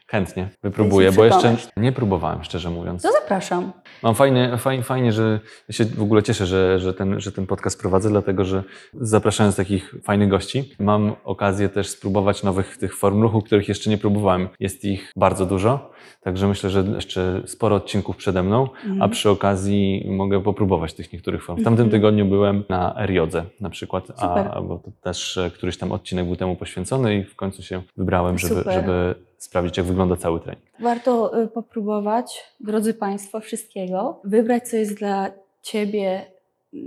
Chętnie 0.08 0.50
wypróbuję, 0.64 1.12
bo 1.12 1.26
jeszcze 1.26 1.56
nie 1.78 1.92
próbowałem, 1.92 2.44
szczerze 2.44 2.70
mówiąc. 2.70 3.04
To 3.04 3.12
zapraszam. 3.12 3.72
Mam 4.04 4.16
fajnie, 4.16 4.58
fajnie, 4.58 4.84
fajnie, 4.84 5.12
że 5.14 5.40
ja 5.70 5.74
się 5.74 5.86
w 5.86 6.02
ogóle 6.02 6.24
cieszę, 6.24 6.46
że, 6.46 6.80
że, 6.80 6.94
ten, 6.94 7.20
że 7.22 7.32
ten 7.32 7.48
podcast 7.48 7.82
prowadzę, 7.82 8.10
dlatego 8.10 8.46
że 8.46 8.64
zapraszając 8.94 9.56
takich 9.56 9.96
fajnych 10.04 10.30
gości, 10.30 10.76
mam 10.80 11.16
okazję 11.24 11.70
też 11.70 11.90
spróbować 11.90 12.44
nowych 12.44 12.78
tych 12.78 12.96
form 12.98 13.22
ruchu, 13.22 13.42
których 13.42 13.68
jeszcze 13.68 13.90
nie 13.90 13.98
próbowałem. 13.98 14.50
Jest 14.60 14.86
ich 14.86 15.12
bardzo 15.16 15.46
dużo, 15.46 15.92
także 16.22 16.48
myślę, 16.48 16.70
że 16.70 16.84
jeszcze 16.96 17.42
sporo 17.46 17.76
odcinków 17.76 18.18
przede 18.18 18.44
mną, 18.44 18.68
a 19.00 19.08
przy 19.08 19.30
okazji 19.30 20.08
mogę 20.12 20.44
popróbować 20.44 20.94
tych 20.94 21.14
niektórych 21.14 21.44
form. 21.46 21.62
W 21.62 21.64
tamtym 21.64 21.86
Mhm. 21.86 22.02
tygodniu 22.02 22.26
byłem 22.26 22.64
na 22.70 22.96
Eriodze 23.04 23.46
na 23.62 23.70
przykład, 23.70 24.12
a, 24.18 24.22
Super. 24.22 24.48
a 24.54 24.62
bo 24.62 24.78
to 24.78 24.92
też 25.02 25.38
e, 25.38 25.52
któryś 25.52 25.78
tam 25.78 25.92
odcinek 25.92 26.26
był 26.26 26.36
temu 26.36 26.56
poświęcony 26.56 27.16
i 27.16 27.24
w 27.24 27.36
końcu 27.36 27.64
się 27.64 27.82
wybrałem, 27.98 28.38
żeby, 28.38 28.56
Super. 28.56 28.74
żeby 28.74 29.16
sprawdzić, 29.38 29.78
jak 29.78 29.86
wygląda 29.86 30.16
cały 30.16 30.40
trening. 30.40 30.64
Warto 30.80 31.42
y, 31.44 31.48
popróbować, 31.48 32.44
drodzy 32.60 32.94
Państwo, 32.94 33.40
wszystkiego, 33.40 34.20
wybrać, 34.24 34.70
co 34.70 34.78
jest 34.78 34.94
dla 34.98 35.28
Ciebie 35.62 36.26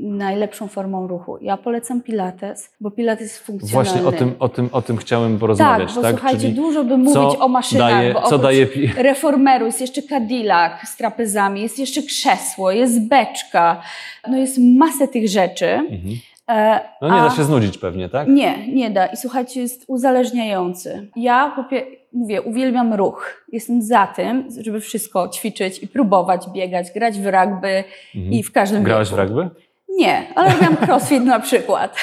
najlepszą 0.03 0.69
formą 0.69 1.07
ruchu. 1.07 1.39
Ja 1.41 1.57
polecam 1.57 2.01
Pilates, 2.03 2.71
bo 2.81 2.91
Pilates 2.91 3.23
jest 3.23 3.39
funkcjonalny. 3.39 3.91
Właśnie 3.91 4.09
o 4.09 4.13
tym, 4.13 4.35
o 4.39 4.49
tym, 4.49 4.69
o 4.73 4.83
tym 4.83 4.97
chciałem 4.97 5.33
tak, 5.33 5.41
porozmawiać. 5.41 5.95
bo 5.95 6.03
tak? 6.03 6.11
słuchajcie, 6.15 6.41
Czyli 6.41 6.53
dużo 6.53 6.85
by 6.85 6.97
mówić 6.97 7.37
o 7.41 7.49
maszynach, 7.49 7.91
daje, 7.93 8.13
bo 8.15 8.23
co 8.23 8.39
daje 8.39 8.67
pi- 8.67 8.87
reformeru 8.97 9.67
jest 9.67 9.81
jeszcze 9.81 10.03
Cadillac 10.03 10.73
z 10.89 10.97
trapezami, 10.97 11.61
jest 11.63 11.79
jeszcze 11.79 12.03
krzesło, 12.03 12.71
jest 12.73 13.09
beczka, 13.09 13.83
no 14.29 14.37
jest 14.37 14.59
masę 14.59 15.09
tych 15.09 15.29
rzeczy. 15.29 15.67
Mhm. 15.67 16.01
E, 16.49 16.81
No 17.03 17.09
nie 17.09 17.15
a- 17.23 17.29
da 17.29 17.37
się 17.37 17.45
znudzić 17.45 17.79
pewnie, 17.79 18.09
tak? 18.09 18.29
Nie, 18.29 18.67
nie 18.73 18.91
da. 18.91 19.07
I 19.07 19.17
słuchajcie, 19.17 19.61
jest 19.61 19.85
uzależniający. 19.89 21.07
Ja 21.17 21.53
popie- 21.57 22.00
mówię, 22.13 22.43
uwielbiam 22.43 22.95
ruch. 22.95 23.45
Jestem 23.53 23.83
za 23.83 24.07
tym, 24.07 24.49
żeby 24.61 24.81
wszystko 24.81 25.29
ćwiczyć 25.29 25.83
i 25.83 25.89
próbować 25.89 26.47
biegać, 26.53 26.87
grać 26.95 27.19
w 27.19 27.27
rugby 27.27 27.85
Mhm. 28.15 28.33
i 28.33 28.43
w 28.43 28.53
każdym 28.53 28.83
Grałaś 28.83 29.09
w 29.09 29.17
wieku. 29.17 29.23
rugby? 29.23 29.51
Nie, 29.89 30.27
ale 30.35 30.51
robiłam 30.53 30.77
crossfit 30.87 31.25
na 31.25 31.41
przykład. 31.41 31.97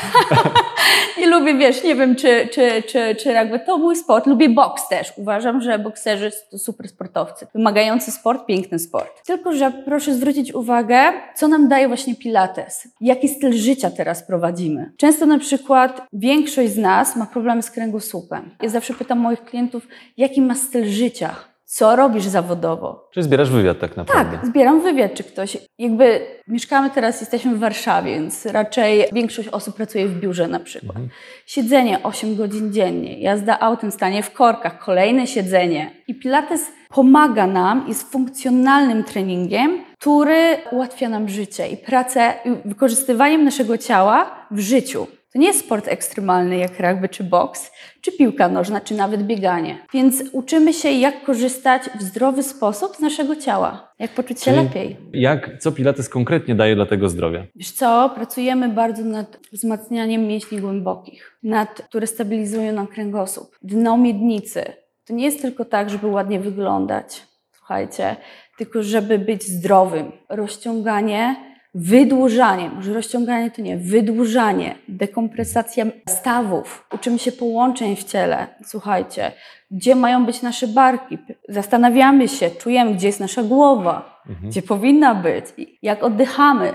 I 1.24 1.25
lubię, 1.25 1.56
wiesz, 1.56 1.84
nie 1.84 1.96
wiem, 1.96 2.15
czy, 2.15 2.48
czy, 2.51 2.84
czy, 2.88 3.15
czy 3.15 3.39
rugby 3.39 3.60
to 3.60 3.77
mój 3.77 3.96
sport. 3.96 4.27
Lubię 4.27 4.50
boks 4.50 4.88
też. 4.88 5.13
Uważam, 5.17 5.62
że 5.62 5.79
bokserzy 5.79 6.32
to 6.51 6.58
super 6.58 6.88
sportowcy. 6.89 7.48
Wymagający 7.53 8.12
sport, 8.12 8.46
piękny 8.46 8.79
sport. 8.79 9.25
Tylko, 9.25 9.53
że 9.53 9.72
proszę 9.86 10.13
zwrócić 10.13 10.53
uwagę, 10.53 11.00
co 11.36 11.48
nam 11.48 11.67
daje 11.67 11.88
właśnie 11.88 12.15
Pilates. 12.15 12.88
Jaki 13.01 13.27
styl 13.27 13.53
życia 13.53 13.89
teraz 13.89 14.24
prowadzimy. 14.24 14.91
Często 14.98 15.25
na 15.25 15.39
przykład 15.39 16.01
większość 16.13 16.72
z 16.72 16.77
nas 16.77 17.15
ma 17.15 17.25
problemy 17.25 17.62
z 17.62 17.72
kręgosłupem. 17.72 18.50
Ja 18.62 18.70
zawsze 18.70 18.94
pytam 18.94 19.20
moich 19.20 19.44
klientów, 19.44 19.88
jaki 20.17 20.41
ma 20.41 20.56
styl 20.56 20.86
życia. 20.86 21.36
Co 21.70 21.96
robisz 21.96 22.26
zawodowo? 22.26 23.10
Czy 23.12 23.24
zbierasz 23.24 23.50
wywiad 23.50 23.80
tak 23.80 23.98
naprawdę? 23.98 24.38
Tak, 24.38 24.46
zbieram 24.46 24.82
wywiad, 24.82 25.14
czy 25.14 25.24
ktoś. 25.24 25.58
Jakby 25.78 26.28
mieszkamy 26.48 26.90
teraz, 26.90 27.22
jesteśmy 27.22 27.56
w 27.56 27.60
Warszawie, 27.60 28.12
więc 28.12 28.46
raczej 28.46 29.06
większość 29.12 29.50
osób 29.50 29.76
pracuje 29.76 30.08
w 30.08 30.20
biurze 30.20 30.48
na 30.48 30.60
przykład. 30.60 30.92
Mhm. 30.92 31.10
Siedzenie 31.46 32.04
8 32.04 32.36
godzin 32.36 32.74
dziennie, 32.74 33.20
jazda 33.20 33.60
autem, 33.60 33.92
stanie 33.92 34.24
w 34.24 34.34
korkach, 34.34 34.80
kolejne 34.80 35.28
siedzenie. 35.28 35.92
I 36.08 36.16
Pilates 36.16 36.72
pomaga 36.90 37.48
nam, 37.48 37.86
jest 37.88 38.12
funkcjonalnym 38.12 39.04
treningiem, 39.04 39.80
który 40.00 40.58
ułatwia 40.72 41.10
nam 41.10 41.30
życie 41.30 41.68
i 41.68 41.78
pracę, 41.78 42.34
i 42.46 42.70
wykorzystywaniem 42.70 43.44
naszego 43.44 43.78
ciała 43.78 44.46
w 44.52 44.60
życiu. 44.60 45.08
To 45.38 45.41
nie 45.41 45.48
jest 45.48 45.60
sport 45.60 45.88
ekstremalny 45.88 46.58
jak 46.58 46.79
rugby 46.79 47.10
czy 47.10 47.24
boks, 47.24 47.72
czy 48.01 48.12
piłka 48.12 48.50
nożna, 48.50 48.82
czy 48.82 48.96
nawet 48.96 49.24
bieganie. 49.24 49.86
Więc 49.94 50.24
uczymy 50.32 50.74
się, 50.74 50.91
jak 50.91 51.24
korzystać 51.24 51.82
w 52.00 52.01
zdrowy 52.01 52.44
sposób 52.44 52.96
z 52.96 53.00
naszego 53.00 53.36
ciała, 53.36 53.94
jak 54.00 54.12
poczuć 54.12 54.44
się 54.44 54.51
Czyli 54.51 54.63
lepiej. 54.63 54.98
Jak, 55.13 55.60
co 55.60 55.72
Pilates 55.72 56.10
konkretnie 56.10 56.56
daje 56.56 56.75
dla 56.75 56.86
tego 56.86 57.10
zdrowia? 57.10 57.46
Wiesz 57.56 57.72
co, 57.72 58.12
pracujemy 58.15 58.70
bardzo 58.70 59.03
nad 59.03 59.39
wzmacnianiem 59.51 60.27
mięśni 60.27 60.60
głębokich, 60.60 61.38
nad, 61.44 61.82
które 61.89 62.08
stabilizują 62.08 62.74
nam 62.74 62.88
kręgosłup. 62.88 63.58
Dno 63.62 63.98
miednicy. 63.98 64.63
To 65.06 65.13
nie 65.13 65.25
jest 65.25 65.41
tylko 65.41 65.65
tak, 65.65 65.89
żeby 65.89 66.08
ładnie 66.08 66.39
wyglądać, 66.39 67.22
słuchajcie, 67.51 68.15
tylko 68.58 68.84
żeby 68.84 69.20
być 69.20 69.44
zdrowym. 69.44 70.12
Rozciąganie, 70.29 71.36
wydłużanie, 71.82 72.70
może 72.70 72.94
rozciąganie 72.94 73.52
to 73.52 73.62
nie, 73.62 73.78
wydłużanie, 73.78 74.76
dekompresacja 74.88 75.86
stawów. 76.10 76.88
Uczymy 76.94 77.20
się 77.20 77.32
połączeń 77.32 77.96
w 77.96 78.04
ciele, 78.04 78.48
słuchajcie, 78.66 79.32
gdzie 79.72 79.96
mają 79.96 80.26
być 80.26 80.42
nasze 80.42 80.68
barki. 80.68 81.18
Zastanawiamy 81.50 82.28
się, 82.28 82.50
czujemy, 82.50 82.94
gdzie 82.94 83.08
jest 83.08 83.20
nasza 83.20 83.44
głowa, 83.44 84.22
gdzie 84.44 84.62
powinna 84.62 85.16
być, 85.16 85.46
jak 85.82 86.04
oddychamy. 86.04 86.74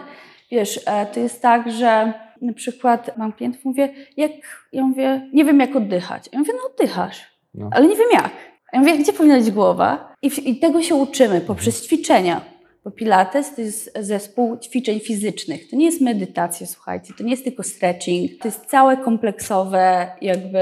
Wiesz, 0.50 0.80
e, 0.86 1.06
to 1.06 1.20
jest 1.20 1.42
tak, 1.42 1.72
że 1.72 2.12
na 2.42 2.52
przykład 2.52 3.16
mam 3.16 3.32
klientów, 3.32 3.64
mówię, 3.64 3.88
jak, 4.16 4.30
ja 4.72 4.82
mówię, 4.82 5.28
nie 5.32 5.44
wiem 5.44 5.60
jak 5.60 5.76
oddychać. 5.76 6.28
Ja 6.32 6.38
mówię, 6.38 6.52
no 6.52 6.70
oddychasz, 6.74 7.20
No. 7.54 7.70
ale 7.72 7.88
nie 7.88 7.96
wiem 7.96 8.08
jak. 8.12 8.30
Ja 8.72 8.78
mówię, 8.80 8.98
gdzie 8.98 9.12
powinna 9.12 9.36
być 9.38 9.50
głowa? 9.50 10.14
I, 10.22 10.30
w- 10.30 10.46
I 10.46 10.56
tego 10.56 10.82
się 10.82 10.94
uczymy 10.94 11.40
poprzez 11.40 11.86
ćwiczenia. 11.86 12.40
Bo 12.84 12.90
Pilates 12.90 13.54
to 13.54 13.60
jest 13.60 13.98
zespół 14.00 14.58
ćwiczeń 14.58 15.00
fizycznych. 15.00 15.70
To 15.70 15.76
nie 15.76 15.86
jest 15.86 16.00
medytacja, 16.00 16.66
słuchajcie, 16.66 17.14
to 17.18 17.24
nie 17.24 17.30
jest 17.30 17.44
tylko 17.44 17.62
stretching. 17.62 18.38
To 18.42 18.48
jest 18.48 18.66
całe 18.66 18.96
kompleksowe 18.96 20.12
jakby... 20.20 20.58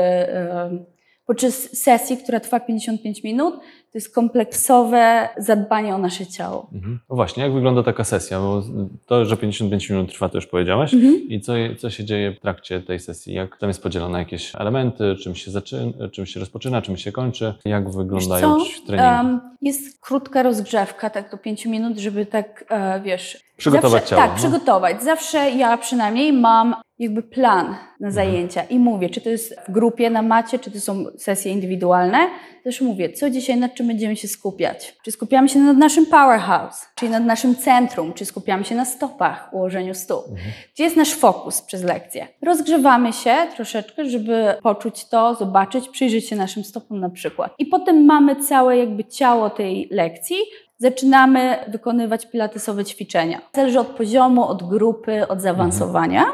podczas 1.27 1.55
sesji, 1.79 2.17
która 2.17 2.41
trwa 2.41 2.61
55 2.61 3.25
minut, 3.25 3.55
to 3.93 3.99
jest 3.99 4.15
kompleksowe 4.15 5.29
zadbanie 5.39 5.95
o 5.95 5.99
nasze 5.99 6.27
ciało. 6.27 6.71
Mhm. 6.73 7.01
No 7.11 7.17
właśnie, 7.17 7.43
jak 7.43 7.53
wygląda 7.53 7.83
taka 7.83 8.05
sesja? 8.05 8.41
Bo 8.41 8.63
to, 9.07 9.25
że 9.25 9.37
55 9.37 9.91
minut 9.91 10.13
trwa, 10.13 10.29
to 10.29 10.39
już 10.39 10.47
powiedziałaś. 10.47 10.95
Mhm. 10.95 11.29
I 11.29 11.41
co, 11.41 11.53
co 11.79 11.91
się 11.91 12.05
dzieje 12.05 12.33
w 12.33 12.41
trakcie 12.41 12.81
tej 12.81 13.01
sesji? 13.01 13.35
Jak 13.35 13.57
tam 13.57 13.71
jest 13.71 13.83
podzielone 13.83 14.19
jakieś 14.19 14.55
elementy? 14.55 15.17
Czym 15.23 15.35
się 15.35 15.51
zaczyna, 15.51 16.09
czym 16.13 16.27
się 16.27 16.41
rozpoczyna, 16.41 16.83
czym 16.83 16.97
się 16.97 17.13
kończy? 17.13 17.55
Jak 17.65 17.91
wyglądają 17.91 18.57
treningi? 18.87 19.21
Em, 19.21 19.41
jest 19.63 20.01
krótka 20.01 20.43
rozgrzewka, 20.43 21.11
tak 21.11 21.31
do 21.31 21.39
5 21.39 21.67
minut, 21.67 21.99
żeby 21.99 22.27
tak, 22.27 22.65
e, 22.71 23.01
wiesz... 23.01 23.50
Przygotować 23.61 24.03
zawsze, 24.03 24.11
ciało, 24.17 24.23
Tak, 24.23 24.31
no. 24.31 24.37
przygotować. 24.37 25.03
Zawsze 25.03 25.51
ja 25.51 25.77
przynajmniej 25.79 26.33
mam 26.33 26.75
jakby 26.99 27.23
plan 27.23 27.67
Mhm. 27.67 27.87
na 28.01 28.11
zajęcia 28.11 28.63
i 28.63 28.79
mówię, 28.79 29.11
czy 29.11 29.21
to 29.21 29.31
jest 29.31 29.55
w 29.69 29.73
grupie 29.73 30.11
na 30.11 30.23
macie, 30.23 30.59
czy 30.59 30.71
to 30.71 30.81
są 30.81 31.05
sesje 31.19 31.53
indywidualne. 31.53 32.19
Też 32.65 32.81
mówię, 32.81 33.13
co 33.13 33.31
dzisiaj, 33.31 33.57
nad 33.57 33.75
czym 33.75 33.87
będziemy 33.87 34.17
się 34.17 34.29
skupiać. 34.29 34.97
Czy 35.05 35.11
skupiamy 35.13 35.49
się 35.49 35.59
nad 35.59 35.77
naszym 35.77 36.07
powerhouse, 36.07 36.87
czyli 36.95 37.11
nad 37.13 37.25
naszym 37.25 37.57
centrum, 37.57 38.13
czy 38.13 38.25
skupiamy 38.25 38.65
się 38.65 38.75
na 38.75 38.85
stopach, 38.85 39.49
ułożeniu 39.53 39.95
stóp. 39.95 40.25
Mhm. 40.31 40.51
Gdzie 40.75 40.85
jest 40.85 40.97
nasz 40.97 41.15
fokus 41.15 41.63
przez 41.63 41.83
lekcję? 41.83 42.27
Rozgrzewamy 42.43 43.13
się 43.13 43.35
troszeczkę, 43.57 44.05
żeby 44.05 44.55
poczuć 44.63 45.05
to, 45.09 45.35
zobaczyć, 45.35 45.89
przyjrzeć 45.89 46.29
się 46.29 46.37
naszym 46.37 46.65
stopom 46.65 47.01
na 47.01 47.11
przykład. 47.11 47.53
I 47.59 47.67
potem 47.67 48.05
mamy 48.05 48.37
całe 48.37 48.79
jakby 48.79 49.05
ciało 49.05 49.51
tej 49.51 49.89
lekcji, 49.91 50.37
zaczynamy 50.81 51.57
wykonywać 51.69 52.27
pilatesowe 52.31 52.85
ćwiczenia. 52.85 53.41
Zależy 53.55 53.81
od 53.81 53.87
poziomu, 53.87 54.45
od 54.49 54.63
grupy, 54.69 55.29
od 55.29 55.41
zaawansowania. 55.41 56.25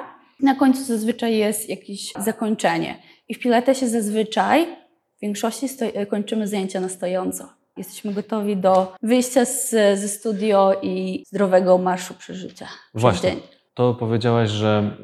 Na 0.40 0.54
końcu 0.54 0.84
zazwyczaj 0.84 1.36
jest 1.36 1.68
jakieś 1.68 2.12
zakończenie. 2.18 2.94
I 3.28 3.34
w 3.34 3.38
pilatesie 3.38 3.88
zazwyczaj 3.88 4.66
w 5.18 5.20
większości 5.22 5.66
stoi- 5.68 6.06
kończymy 6.06 6.48
zajęcia 6.48 6.80
na 6.80 6.88
stojąco. 6.88 7.48
Jesteśmy 7.76 8.12
gotowi 8.14 8.56
do 8.56 8.92
wyjścia 9.02 9.44
z, 9.44 9.70
ze 10.00 10.08
studio 10.08 10.76
i 10.82 11.24
zdrowego 11.26 11.78
marszu 11.78 12.14
przeżycia. 12.14 12.66
Właśnie. 12.94 13.30
dzień. 13.30 13.40
To 13.74 13.94
powiedziałaś, 13.94 14.50
że 14.50 14.96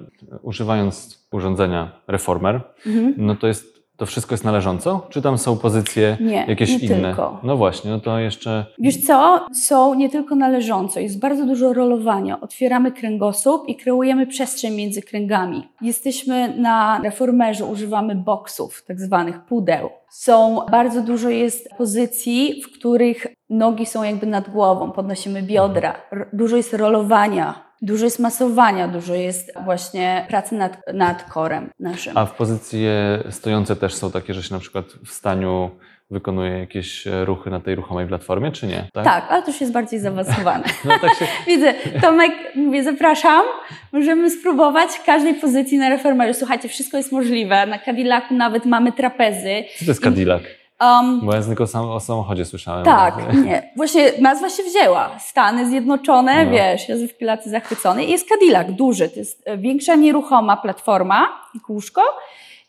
używając 0.42 1.26
urządzenia 1.32 1.92
Reformer, 2.08 2.60
Mhm. 2.86 3.14
no 3.16 3.36
to 3.36 3.46
jest 3.46 3.71
to 4.02 4.06
wszystko 4.06 4.32
jest 4.32 4.44
należąco? 4.44 5.06
Czy 5.10 5.22
tam 5.22 5.38
są 5.38 5.58
pozycje 5.58 6.16
Nie, 6.20 6.44
jakieś 6.48 6.70
nie 6.70 6.78
inne? 6.78 7.08
tylko. 7.08 7.40
No 7.42 7.56
właśnie, 7.56 7.90
no 7.90 8.00
to 8.00 8.18
jeszcze 8.18 8.66
Wiesz 8.78 9.06
co? 9.06 9.46
Są 9.54 9.94
nie 9.94 10.10
tylko 10.10 10.34
należąco, 10.34 11.00
jest 11.00 11.20
bardzo 11.20 11.46
dużo 11.46 11.72
rolowania. 11.72 12.40
Otwieramy 12.40 12.92
kręgosłup 12.92 13.68
i 13.68 13.76
kreujemy 13.76 14.26
przestrzeń 14.26 14.74
między 14.74 15.02
kręgami. 15.02 15.68
Jesteśmy 15.80 16.56
na 16.56 17.00
reformerze, 17.04 17.64
używamy 17.64 18.14
boksów, 18.14 18.84
tak 18.86 19.00
zwanych 19.00 19.44
pudeł. 19.44 19.90
Są, 20.10 20.60
bardzo 20.70 21.02
dużo 21.02 21.28
jest 21.28 21.68
pozycji, 21.78 22.62
w 22.62 22.78
których 22.78 23.26
nogi 23.50 23.86
są 23.86 24.02
jakby 24.02 24.26
nad 24.26 24.50
głową, 24.50 24.90
podnosimy 24.92 25.42
biodra. 25.42 25.94
Dużo 26.32 26.56
jest 26.56 26.74
rolowania, 26.74 27.71
dużo 27.82 28.04
jest 28.04 28.18
masowania, 28.18 28.88
dużo 28.88 29.14
jest 29.14 29.52
właśnie 29.64 30.26
pracy 30.28 30.54
nad, 30.54 30.78
nad 30.94 31.24
korem 31.24 31.70
naszym. 31.80 32.18
A 32.18 32.26
w 32.26 32.32
pozycje 32.34 33.18
stojące 33.30 33.76
też 33.76 33.94
są 33.94 34.10
takie, 34.10 34.34
że 34.34 34.42
się 34.42 34.54
na 34.54 34.60
przykład 34.60 34.86
w 34.86 35.10
staniu 35.10 35.70
wykonuje 36.10 36.58
jakieś 36.58 37.06
ruchy 37.24 37.50
na 37.50 37.60
tej 37.60 37.74
ruchomej 37.74 38.06
platformie, 38.06 38.52
czy 38.52 38.66
nie? 38.66 38.88
tak, 38.92 39.26
ale 39.28 39.42
to 39.42 39.50
już 39.50 39.60
jest 39.60 39.72
bardziej 39.72 40.00
zaawansowane. 40.00 40.64
No 40.84 40.98
tak 40.98 41.14
się, 41.14 41.26
Widzę, 41.46 41.74
Tomek, 42.00 42.32
mówię, 42.54 42.84
zapraszam, 42.84 43.42
możemy 43.92 44.30
spróbować 44.30 44.90
w 44.90 45.04
każdej 45.04 45.34
pozycji 45.34 45.78
na 45.78 45.88
reformerze. 45.88 46.34
Słuchajcie, 46.34 46.68
wszystko 46.68 46.96
jest 46.96 47.12
możliwe. 47.12 47.66
Na 47.66 47.78
Cadillacu 47.78 48.34
nawet 48.34 48.64
mamy 48.64 48.92
trapezy. 48.92 49.64
co 49.78 49.84
to 49.84 49.90
jest 49.90 50.02
Cadillac? 50.02 50.42
Um, 50.82 51.20
Bo 51.20 51.34
ja 51.34 51.42
tylko 51.42 51.66
sam, 51.66 51.88
o 51.90 52.00
samochodzie 52.00 52.44
słyszałem. 52.44 52.84
tak, 52.84 53.14
nie. 53.44 53.72
Właśnie 53.76 54.12
nazwa 54.20 54.50
się 54.50 54.62
wzięła. 54.62 55.18
Stany 55.18 55.66
Zjednoczone, 55.68 56.44
No. 56.44 56.50
wiesz, 56.52 56.88
ja 56.88 56.96
w 56.96 57.12
Pilaty 57.18 57.50
zachwycony. 57.50 58.04
I 58.04 58.10
jest 58.10 58.28
Cadillac, 58.28 58.66
duży. 58.72 59.08
To 59.08 59.18
jest 59.20 59.42
e, 59.46 59.58
większa 59.58 59.94
nieruchoma 59.94 60.56
platforma 60.56 61.28
i 61.54 61.60
kółszko. 61.60 62.02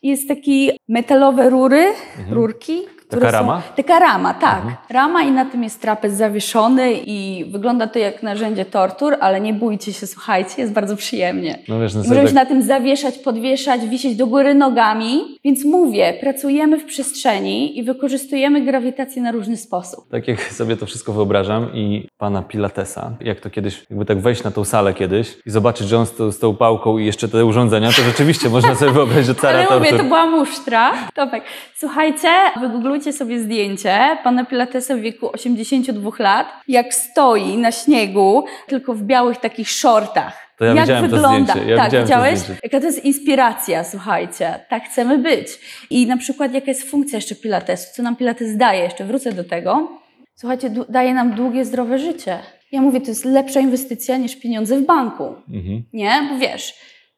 I 0.02 0.08
Jest 0.08 0.28
taki 0.28 0.70
metalowe 0.88 1.50
rury, 1.50 1.84
Mhm. 2.18 2.34
rurki, 2.34 2.82
Które 3.16 3.30
rama? 3.30 3.62
Są, 3.68 3.74
taka 3.82 3.98
rama, 3.98 4.34
tak. 4.34 4.56
Mhm. 4.56 4.74
Rama 4.90 5.22
i 5.22 5.30
na 5.32 5.44
tym 5.44 5.62
jest 5.62 5.80
trapez 5.80 6.12
zawieszony 6.12 6.92
i 6.92 7.44
wygląda 7.50 7.86
to 7.86 7.98
jak 7.98 8.22
narzędzie 8.22 8.64
tortur, 8.64 9.16
ale 9.20 9.40
nie 9.40 9.54
bójcie 9.54 9.92
się, 9.92 10.06
słuchajcie, 10.06 10.54
jest 10.58 10.72
bardzo 10.72 10.96
przyjemnie. 10.96 11.58
No 11.68 11.80
wiesz, 11.80 11.94
no 11.94 12.00
możemy 12.00 12.28
się 12.28 12.34
tak, 12.34 12.44
na 12.44 12.46
tym 12.46 12.62
zawieszać, 12.62 13.18
podwieszać, 13.18 13.86
wisieć 13.88 14.16
do 14.16 14.26
góry 14.26 14.54
nogami. 14.54 15.20
Więc 15.44 15.64
mówię, 15.64 16.14
pracujemy 16.20 16.78
w 16.78 16.84
przestrzeni 16.84 17.78
i 17.78 17.82
wykorzystujemy 17.82 18.60
grawitację 18.60 19.22
na 19.22 19.32
różny 19.32 19.56
sposób. 19.56 20.04
tak 20.10 20.28
jak 20.28 20.40
sobie 20.42 20.76
to 20.76 20.86
wszystko 20.86 21.12
wyobrażam 21.12 21.74
i 21.74 22.08
pana 22.18 22.42
Pilatesa, 22.42 23.10
jak 23.20 23.40
to 23.40 23.50
kiedyś, 23.50 23.86
jakby 23.90 24.04
tak 24.04 24.18
wejść 24.20 24.44
na 24.44 24.50
tą 24.50 24.64
salę 24.64 24.94
kiedyś 24.94 25.36
i 25.46 25.50
zobaczyć, 25.50 25.88
że 25.88 25.98
on 25.98 26.06
z, 26.06 26.12
tą- 26.16 26.32
z 26.32 26.38
tą 26.38 26.56
pałką 26.56 26.98
i 26.98 27.06
jeszcze 27.06 27.28
te 27.28 27.44
urządzenia, 27.44 27.88
to 27.88 28.02
rzeczywiście 28.02 28.48
można 28.56 28.74
sobie 28.74 28.92
wyobrazić, 28.92 29.26
że 29.26 29.34
cara 29.34 29.66
Ale 29.68 29.78
mówię, 29.78 29.98
to 29.98 30.04
była 30.04 30.26
musztra. 30.26 30.92
Tomek. 31.14 31.44
Słuchajcie, 31.76 32.28
wygooglujcie 32.60 33.03
sobie 33.12 33.40
zdjęcie 33.40 34.18
pana 34.24 34.44
Pilatesa 34.44 34.96
w 34.96 35.00
wieku 35.00 35.30
82 35.32 36.10
lat, 36.18 36.46
jak 36.68 36.94
stoi 36.94 37.56
na 37.56 37.72
śniegu, 37.72 38.44
tylko 38.66 38.94
w 38.94 39.02
białych 39.02 39.38
takich 39.38 39.70
shortach. 39.70 40.44
To 40.58 40.64
ja 40.64 40.74
jak 40.74 41.00
wygląda? 41.00 41.54
ja 41.66 41.76
tak, 41.76 42.02
widziałeś? 42.02 42.40
Jaka 42.62 42.80
to 42.80 42.86
jest 42.86 43.04
inspiracja, 43.04 43.84
słuchajcie. 43.84 44.60
Tak 44.68 44.84
chcemy 44.84 45.18
być. 45.18 45.48
I 45.90 46.06
na 46.06 46.16
przykład 46.16 46.54
jaka 46.54 46.66
jest 46.66 46.90
funkcja 46.90 47.16
jeszcze 47.16 47.34
Pilatesu? 47.34 47.94
Co 47.94 48.02
nam 48.02 48.16
Pilates 48.16 48.56
daje? 48.56 48.82
Jeszcze 48.82 49.04
wrócę 49.04 49.32
do 49.32 49.44
tego. 49.44 49.88
Słuchajcie, 50.34 50.70
daje 50.88 51.14
nam 51.14 51.34
długie, 51.34 51.64
zdrowe 51.64 51.98
życie. 51.98 52.38
Ja 52.72 52.80
mówię, 52.80 53.00
to 53.00 53.06
jest 53.06 53.24
lepsza 53.24 53.60
inwestycja 53.60 54.16
niż 54.16 54.36
pieniądze 54.36 54.76
w 54.76 54.86
banku. 54.86 55.34
Mhm. 55.48 55.84
Nie? 55.92 56.28
Bo 56.30 56.38
wiesz, 56.38 56.74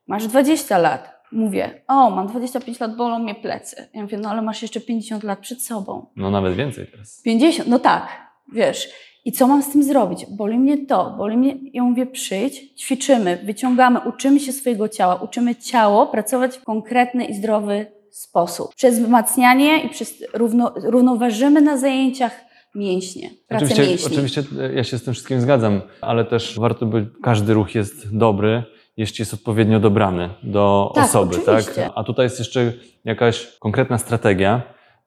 masz 0.07 0.27
20 0.27 0.79
lat. 0.79 1.16
Mówię, 1.33 1.83
o, 1.89 2.11
mam 2.11 2.27
25 2.27 2.81
lat, 2.81 2.97
bolą 2.97 3.19
mnie 3.19 3.35
plecy. 3.35 3.89
Ja 3.95 4.03
mówię, 4.03 4.19
no 4.19 4.31
ale 4.31 4.43
masz 4.43 4.63
jeszcze 4.63 4.81
50 4.81 5.23
lat 5.25 5.39
przed 5.39 5.63
sobą. 5.63 6.07
No 6.17 6.31
nawet 6.31 6.55
więcej 6.55 6.87
teraz. 6.87 7.23
50, 7.23 7.69
no 7.69 7.79
tak, 7.79 8.09
wiesz. 8.53 8.89
I 9.25 9.33
co 9.33 9.47
mam 9.47 9.63
z 9.63 9.71
tym 9.73 9.83
zrobić? 9.83 10.27
Boli 10.31 10.59
mnie 10.59 10.87
to, 10.87 11.15
boli 11.19 11.37
mnie. 11.37 11.57
Ja 11.73 11.83
mówię, 11.83 12.07
przyjdź, 12.07 12.83
ćwiczymy, 12.83 13.39
wyciągamy, 13.45 14.01
uczymy 14.01 14.41
się 14.41 14.53
swojego 14.53 14.89
ciała, 14.89 15.15
uczymy 15.15 15.55
ciało 15.55 16.07
pracować 16.07 16.57
w 16.57 16.65
konkretny 16.65 17.25
i 17.25 17.35
zdrowy 17.35 17.87
sposób. 18.11 18.75
Przez 18.75 19.01
wzmacnianie 19.01 19.83
i 19.85 19.89
przez 19.89 20.25
równo, 20.35 20.73
równoważymy 20.77 21.61
na 21.61 21.77
zajęciach 21.77 22.47
mięśnie, 22.75 23.31
pracę 23.49 23.65
Oczywiście, 23.65 23.91
mięśni. 23.91 24.13
oczywiście 24.13 24.43
e, 24.61 24.75
ja 24.75 24.85
się 24.85 24.99
z 24.99 25.05
tym 25.05 25.15
wszystkim 25.15 25.41
zgadzam, 25.41 25.81
ale 26.01 26.25
też 26.25 26.59
warto 26.59 26.87
by, 26.87 27.07
każdy 27.23 27.55
ruch 27.55 27.75
jest 27.75 28.17
dobry, 28.17 28.63
jeśli 28.97 29.23
jest 29.23 29.35
odpowiednio 29.35 29.81
dobrany 29.81 30.31
do 30.43 30.93
Tak, 30.95 31.05
osoby, 31.05 31.37
oczywiście. 31.43 31.83
tak? 31.83 31.93
A 31.95 32.05
tutaj 32.05 32.27
jest 32.27 32.39
jeszcze 32.39 32.73
jakaś 33.05 33.59
konkretna 33.59 33.99
strategia, 33.99 34.63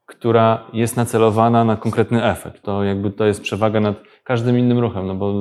która 0.06 0.68
jest 0.74 0.98
nacelowana 0.98 1.66
na 1.66 1.76
konkretny 1.76 2.24
efekt. 2.24 2.62
To 2.64 2.84
jakby 2.84 3.12
to 3.12 3.26
jest 3.26 3.42
przewaga 3.42 3.80
nad 3.80 3.96
każdym 4.24 4.60
innym 4.60 4.80
ruchem, 4.80 5.08
no 5.08 5.16
bo 5.16 5.34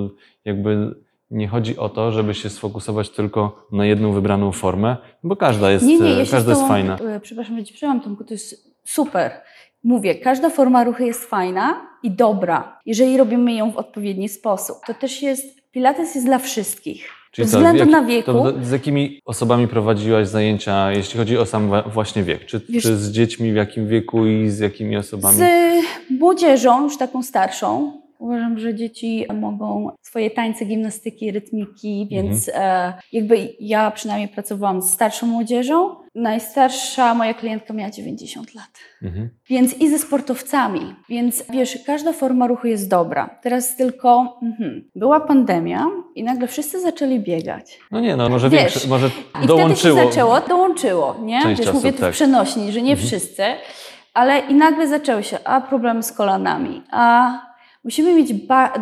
jakby 0.45 0.95
nie 1.31 1.49
chodzi 1.49 1.77
o 1.79 1.89
to, 1.89 2.13
żeby 2.13 2.35
się 2.35 2.51
sfokusować 2.51 3.11
tylko 3.11 3.67
na 3.73 3.87
jedną 3.87 4.13
wybraną 4.13 4.53
formę, 4.53 4.97
bo 5.25 5.37
każda 5.37 5.71
jest, 5.71 5.85
Nie, 5.85 5.99
nie, 6.01 6.11
ja 6.11 6.21
e, 6.21 6.27
się 6.27 6.31
każda 6.33 6.51
jest 6.51 6.61
tobą, 6.61 6.73
fajna. 6.73 6.97
e, 6.99 7.21
Przepraszam, 7.21 7.57
że 7.59 7.65
ci 7.65 7.75
przerwam, 7.75 8.01
Tomku, 8.01 8.25
to 8.25 8.35
jest 8.35 8.75
super. 8.85 9.31
Mówię, 9.85 10.15
każda 10.15 10.51
forma 10.51 10.85
ruchu 10.85 11.03
jest 11.03 11.25
fajna 11.25 11.87
i 12.03 12.11
dobra, 12.11 12.79
jeżeli 12.87 13.17
robimy 13.17 13.53
ją 13.53 13.71
w 13.71 13.77
odpowiedni 13.77 14.29
sposób. 14.29 14.77
To 14.87 14.95
też 14.95 15.23
jest, 15.23 15.71
Pilates 15.73 16.15
jest 16.15 16.27
dla 16.27 16.39
wszystkich. 16.39 17.09
Co, 17.43 17.49
względu 17.57 17.79
jak- 17.79 17.89
na 17.89 18.03
wieku. 18.03 18.33
To 18.33 18.53
z 18.63 18.71
jakimi 18.71 19.21
osobami 19.25 19.69
prowadziłaś 19.69 20.29
zajęcia, 20.29 20.93
jeśli 20.93 21.19
chodzi 21.19 21.39
o 21.39 21.47
sam 21.47 21.71
właśnie 21.93 22.23
wiek? 22.23 22.47
Czy, 22.47 22.61
Wiesz- 22.69 22.83
czy 22.83 22.97
z 22.97 23.11
dziećmi 23.11 23.53
w 23.53 23.57
jakim 23.57 23.89
wieku 23.89 24.27
i 24.27 24.51
z 24.51 24.59
jakimi 24.59 24.97
osobami? 24.97 25.39
Z 25.39 25.43
młodzieżą, 26.21 26.83
już 26.85 26.97
taką 26.99 27.23
starszą. 27.23 27.93
Uważam, 28.19 28.59
że 28.59 28.75
dzieci 28.75 29.27
mogą 29.35 29.91
swoje 30.03 30.31
tańce, 30.31 30.65
gimnastyki, 30.65 31.31
rytmiki, 31.31 32.09
więc 32.11 32.51
e, 32.55 32.93
jakby 33.13 33.49
ja 33.61 33.91
przynajmniej 33.91 34.29
pracowałam 34.29 34.83
z 34.83 34.91
starszą 34.91 35.27
młodzieżą. 35.27 35.95
Najstarsza 36.15 37.15
moja 37.15 37.35
klientka 37.35 37.75
miała 37.75 37.91
90 37.91 38.55
lat. 38.55 38.69
Mhm. 39.03 39.29
Więc 39.49 39.79
i 39.81 39.91
ze 39.91 39.99
sportowcami. 39.99 40.95
Więc 41.09 41.45
wiesz, 41.51 41.79
każda 41.87 42.13
forma 42.13 42.47
ruchu 42.47 42.67
jest 42.67 42.91
dobra. 42.91 43.39
Teraz 43.43 43.77
tylko 43.77 44.39
mhm, 44.43 44.91
była 44.95 45.21
pandemia 45.21 45.87
i 46.15 46.25
nagle 46.25 46.47
wszyscy 46.49 46.81
zaczęli 46.81 47.21
biegać. 47.21 47.79
No 47.91 48.01
nie, 48.01 48.17
no 48.17 48.29
może 48.29 48.51
Wiesz, 48.51 48.61
większe, 48.61 48.89
może 48.89 49.11
I 49.45 49.47
dołączyło. 49.47 49.95
wtedy 49.97 50.05
się 50.07 50.11
zaczęło, 50.11 50.41
dołączyło, 50.41 51.17
nie? 51.23 51.43
Część 51.43 51.59
Wiesz, 51.59 51.67
czasu, 51.67 51.79
mówię 51.79 51.93
tu 51.93 52.01
tak. 52.01 52.11
w 52.11 52.15
przenośni, 52.15 52.73
że 52.73 52.83
nie 52.83 52.93
Mhm. 52.93 53.09
wszyscy, 53.09 53.43
ale 54.15 54.39
i 54.39 54.55
nagle 54.55 54.89
zaczęły 54.89 55.23
się, 55.23 55.39
a 55.45 55.61
problemy 55.61 56.03
z 56.03 56.13
kolanami, 56.13 56.83
a 56.91 57.33
musimy 57.85 58.15
mieć 58.15 58.33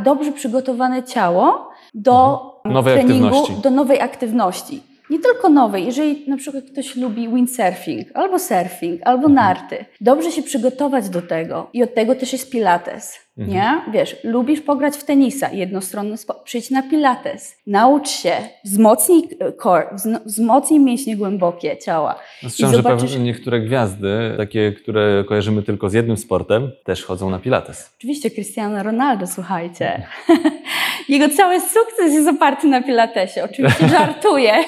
dobrze 0.05 0.33
przygotowane 0.33 1.03
ciało 1.03 1.71
do 1.95 2.41
Mhm. 2.65 2.75
Nowej 2.75 2.95
treningu, 2.95 3.27
aktywności. 3.27 3.63
do 3.63 3.71
nowej 3.71 4.01
aktywności. 4.01 4.83
Nie 5.11 5.19
tylko 5.19 5.49
nowej, 5.49 5.85
jeżeli 5.87 6.31
na 6.31 6.37
przykład 6.37 6.65
ktoś 6.73 6.97
lubi 6.97 7.29
windsurfing, 7.29 8.09
albo 8.15 8.39
surfing, 8.39 9.01
albo 9.05 9.27
Mhm. 9.29 9.35
narty, 9.35 9.85
dobrze 10.01 10.31
się 10.33 10.43
przygotować 10.43 11.09
do 11.09 11.23
tego 11.23 11.71
i 11.73 11.83
od 11.83 11.95
tego 11.95 12.15
też 12.15 12.33
jest 12.33 12.51
pilates, 12.51 13.26
Mhm. 13.39 13.57
nie? 13.57 13.93
Wiesz, 13.93 14.17
lubisz 14.25 14.61
pograć 14.61 14.97
w 14.97 15.05
tenisa, 15.05 15.51
jednostronny 15.53 16.17
spo... 16.17 16.35
przyjdź 16.35 16.71
na 16.71 16.83
pilates, 16.83 17.57
naucz 17.67 18.09
się, 18.09 18.33
wzmocnij 18.65 19.29
e, 19.41 19.53
core, 19.53 19.87
wzno- 19.95 20.21
wzmocnij 20.25 20.81
mięśnie 20.81 21.17
głębokie 21.17 21.77
ciała. 21.77 22.15
Słyszałem, 22.41 22.75
że 22.75 22.83
zobaczysz- 22.83 23.21
niektóre 23.21 23.61
gwiazdy, 23.61 24.35
takie, 24.37 24.73
które 24.73 25.25
kojarzymy 25.29 25.63
tylko 25.63 25.89
z 25.91 25.93
jednym 25.93 26.17
sportem, 26.17 26.71
też 26.85 27.05
chodzą 27.05 27.31
na 27.31 27.39
pilates. 27.39 27.91
Oczywiście 27.99 28.31
Cristiano 28.31 28.83
Ronaldo, 28.83 29.27
słuchajcie. 29.27 30.07
Jego 31.09 31.29
cały 31.29 31.61
sukces 31.61 32.13
jest 32.13 32.29
oparty 32.29 32.67
na 32.67 32.83
pilatesie. 32.83 33.45
Oczywiście 33.45 33.89
żartuję. 33.99 34.53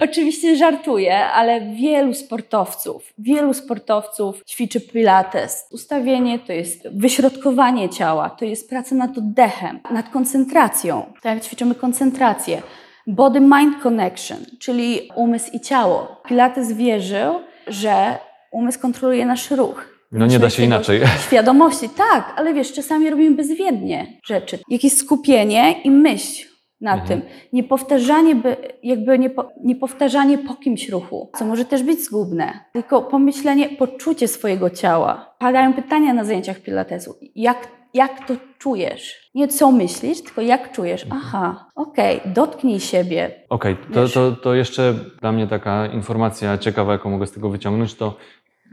Oczywiście 0.00 0.56
żartuję, 0.56 1.18
ale 1.26 1.60
wielu 1.60 2.14
sportowców, 2.14 3.12
wielu 3.18 3.54
sportowców 3.54 4.44
ćwiczy 4.44 4.80
pilates. 4.80 5.66
Ustawienie 5.70 6.38
to 6.38 6.52
jest 6.52 6.88
wyśrodkowanie 6.92 7.41
ciała, 7.90 8.30
to 8.30 8.44
jest 8.44 8.68
praca 8.70 8.94
nad 8.94 9.18
oddechem, 9.18 9.80
nad 9.90 10.08
koncentracją. 10.08 11.12
Tak 11.22 11.34
jak 11.34 11.44
ćwiczymy 11.44 11.74
koncentrację. 11.74 12.62
Body-mind 13.08 13.80
connection, 13.82 14.38
czyli 14.60 15.10
umysł 15.16 15.50
i 15.52 15.60
ciało. 15.60 16.22
Pilates 16.28 16.72
wierzył, 16.72 17.40
że 17.66 18.18
umysł 18.52 18.80
kontroluje 18.80 19.26
nasz 19.26 19.50
ruch. 19.50 19.92
No 20.12 20.26
nie 20.26 20.38
da 20.38 20.50
się 20.50 20.62
inaczej. 20.62 21.00
Świadomości, 21.26 21.88
tak, 21.88 22.34
ale 22.36 22.54
wiesz, 22.54 22.72
czasami 22.72 23.10
robimy 23.10 23.36
bezwiednie 23.36 24.06
rzeczy. 24.24 24.58
Jakieś 24.68 24.92
skupienie 24.92 25.82
i 25.84 25.90
myśl 25.90 26.51
na 26.82 26.92
Mhm. 26.92 27.08
tym. 27.08 27.22
Niepowtarzanie, 27.52 28.34
by, 28.34 28.56
jakby 28.82 29.18
niepo, 29.18 29.48
niepowtarzanie 29.64 30.38
po 30.38 30.54
kimś 30.54 30.88
ruchu, 30.88 31.30
co 31.38 31.44
może 31.44 31.64
też 31.64 31.82
być 31.82 32.04
zgubne. 32.04 32.52
Tylko 32.72 33.02
pomyślenie, 33.02 33.68
poczucie 33.68 34.28
swojego 34.28 34.70
ciała. 34.70 35.34
Padają 35.38 35.72
pytania 35.72 36.14
na 36.14 36.24
zajęciach 36.24 36.60
pilatesu. 36.60 37.14
Jak, 37.34 37.68
jak 37.94 38.26
to 38.26 38.34
czujesz? 38.58 39.30
Nie 39.34 39.48
co 39.48 39.72
myślisz, 39.72 40.22
tylko 40.22 40.40
jak 40.40 40.72
czujesz. 40.72 41.04
Mhm. 41.04 41.20
Aha, 41.24 41.66
okej, 41.74 42.20
dotknij 42.26 42.80
siebie. 42.80 43.30
Okej, 43.48 43.76
to, 43.94 44.00
Wiesz. 44.02 44.12
to, 44.12 44.32
to 44.32 44.54
jeszcze 44.54 44.94
dla 45.20 45.32
mnie 45.32 45.46
taka 45.46 45.86
informacja 45.86 46.58
ciekawa, 46.58 46.92
jaką 46.92 47.10
mogę 47.10 47.26
z 47.26 47.32
tego 47.32 47.48
wyciągnąć, 47.50 47.94
to 47.94 48.16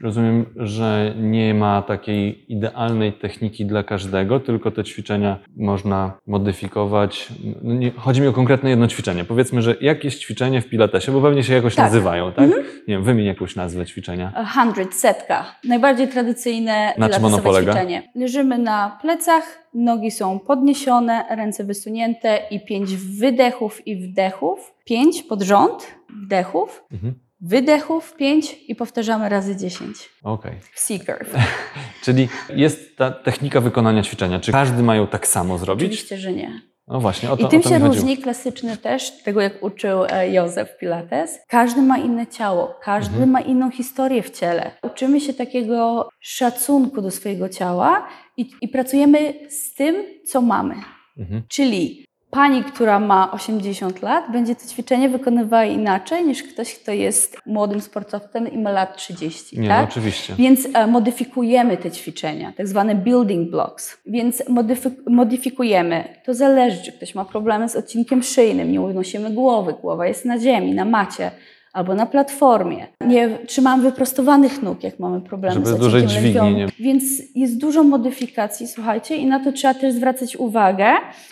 rozumiem, 0.03 0.45
że 0.55 1.13
nie 1.17 1.53
ma 1.53 1.81
takiej 1.81 2.53
idealnej 2.53 3.13
techniki 3.13 3.65
dla 3.65 3.83
każdego, 3.83 4.39
tylko 4.39 4.71
te 4.71 4.83
ćwiczenia 4.83 5.37
można 5.57 6.11
modyfikować. 6.27 7.27
No 7.63 7.73
nie, 7.73 7.91
chodzi 7.91 8.21
mi 8.21 8.27
o 8.27 8.33
konkretne 8.33 8.69
jedno 8.69 8.87
ćwiczenie. 8.87 9.23
Powiedzmy, 9.25 9.61
że 9.61 9.75
jakieś 9.81 10.15
ćwiczenie 10.19 10.61
w 10.61 10.69
pilatesie, 10.69 11.11
bo 11.11 11.21
pewnie 11.21 11.43
się 11.43 11.53
jakoś 11.53 11.75
Tak. 11.75 11.85
nazywają, 11.85 12.31
tak? 12.31 12.49
Nie 12.49 12.95
wiem, 12.95 13.03
wymień 13.03 13.25
jakąś 13.25 13.55
nazwę 13.55 13.85
ćwiczenia. 13.85 14.31
A 14.35 14.45
Hundred, 14.45 14.93
setka. 14.93 15.45
Najbardziej 15.63 16.07
tradycyjne 16.07 16.93
Na 16.97 17.09
czym 17.09 17.25
ono 17.25 17.37
polega? 17.37 17.73
ćwiczenie. 17.73 18.03
Leżymy 18.15 18.57
na 18.57 18.97
plecach, 19.01 19.43
nogi 19.73 20.11
są 20.11 20.39
podniesione, 20.39 21.25
ręce 21.29 21.63
wysunięte 21.63 22.39
i 22.51 22.65
pięć 22.65 22.95
wydechów 22.95 23.87
i 23.87 23.95
wdechów. 23.95 24.73
Pięć 24.85 25.23
pod 25.23 25.41
rząd 25.41 25.87
wdechów, 26.25 26.83
Mhm. 26.91 27.13
Wydechów 27.41 28.15
pięć 28.15 28.55
i 28.67 28.75
powtarzamy 28.75 29.29
razy 29.29 29.55
dziesięć. 29.55 30.09
Okej. 30.23 30.53
W 30.73 30.79
C-curve. 30.79 31.33
Czyli 32.03 32.29
jest 32.49 32.97
ta 32.97 33.11
technika 33.11 33.61
wykonania 33.61 34.03
ćwiczenia. 34.03 34.39
Czy 34.39 34.51
każdy 34.51 34.83
ma 34.83 34.95
ją 34.95 35.07
tak 35.07 35.27
samo 35.27 35.57
zrobić? 35.57 35.85
Oczywiście, 35.85 36.17
że 36.17 36.33
nie. 36.33 36.61
No 36.87 36.99
właśnie, 36.99 37.31
o 37.31 37.37
to, 37.37 37.47
I 37.47 37.49
tym 37.49 37.59
o 37.59 37.63
to 37.63 37.69
się 37.69 37.79
różni 37.79 38.17
klasyczny 38.17 38.77
też, 38.77 39.23
tego 39.23 39.41
jak 39.41 39.63
uczył 39.63 40.05
e, 40.09 40.29
Józef 40.29 40.77
Pilates. 40.77 41.39
Każdy 41.47 41.81
ma 41.81 41.97
inne 41.97 42.27
ciało, 42.27 42.75
każdy 42.81 43.13
Mhm. 43.13 43.29
ma 43.31 43.41
inną 43.41 43.71
historię 43.71 44.23
w 44.23 44.29
ciele. 44.29 44.71
Uczymy 44.83 45.21
się 45.21 45.33
takiego 45.33 46.09
szacunku 46.19 47.01
do 47.01 47.11
swojego 47.11 47.49
ciała 47.49 48.07
i, 48.37 48.51
i 48.61 48.67
pracujemy 48.67 49.33
z 49.49 49.73
tym, 49.73 49.95
co 50.25 50.41
mamy. 50.41 50.75
Mhm. 51.17 51.43
Czyli 51.47 52.05
pani, 52.31 52.63
która 52.63 52.99
ma 52.99 53.31
80 53.31 54.01
lat, 54.01 54.31
będzie 54.31 54.55
to 54.55 54.67
ćwiczenie 54.67 55.09
wykonywała 55.09 55.65
inaczej 55.65 56.25
niż 56.25 56.43
ktoś, 56.43 56.75
kto 56.75 56.91
jest 56.91 57.37
młodym 57.45 57.81
sportowcem 57.81 58.51
i 58.51 58.57
ma 58.57 58.71
lat 58.71 58.97
30. 58.97 59.59
Nie, 59.59 59.67
tak? 59.67 59.81
no 59.81 59.87
oczywiście. 59.89 60.33
Więc 60.37 60.67
e, 60.73 60.87
modyfikujemy 60.87 61.77
te 61.77 61.91
ćwiczenia, 61.91 62.53
tak 62.57 62.67
zwane 62.67 62.95
building 62.95 63.51
blocks. 63.51 63.97
Więc 64.05 64.43
modyfik 64.49 64.93
modyfikujemy. 65.07 66.03
To 66.25 66.33
zależy, 66.33 66.83
czy 66.83 66.91
ktoś 66.91 67.15
ma 67.15 67.25
problemy 67.25 67.69
z 67.69 67.75
odcinkiem 67.75 68.23
szyjnym, 68.23 68.71
nie 68.71 68.81
unosimy 68.81 69.31
głowy, 69.31 69.73
głowa 69.81 70.07
jest 70.07 70.25
na 70.25 70.39
ziemi, 70.39 70.73
na 70.73 70.85
macie 70.85 71.31
albo 71.79 71.95
na 71.95 72.05
platformie. 72.05 72.87
Nie 73.01 73.29
trzymamy 73.47 73.83
wyprostowanych 73.83 74.61
nóg, 74.63 74.83
jak 74.83 74.99
mamy 74.99 75.21
problemy 75.21 75.53
Żeby 75.55 75.67
z 75.67 75.71
odcinkiem 75.73 76.09
dźwigni 76.09 76.55
nie- 76.55 76.67
Więc 76.79 77.03
jest 77.35 77.57
dużo 77.57 77.83
modyfikacji, 77.83 78.67
słuchajcie, 78.67 79.15
i 79.15 79.25
na 79.25 79.39
to 79.43 79.51
trzeba 79.51 79.73
też 79.73 79.93
zwracać 79.93 80.35
uwagę. 80.35 80.87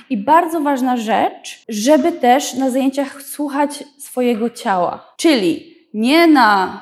I 0.10 0.18
bardzo 0.18 0.62
ważna 0.62 0.98
rzecz, 0.98 1.64
żeby 1.70 2.12
też 2.12 2.54
na 2.54 2.70
zajęciach 2.70 3.22
słuchać 3.22 3.84
swojego 3.98 4.50
ciała. 4.50 5.14
Czyli 5.18 5.76
nie 5.94 6.28
na 6.28 6.82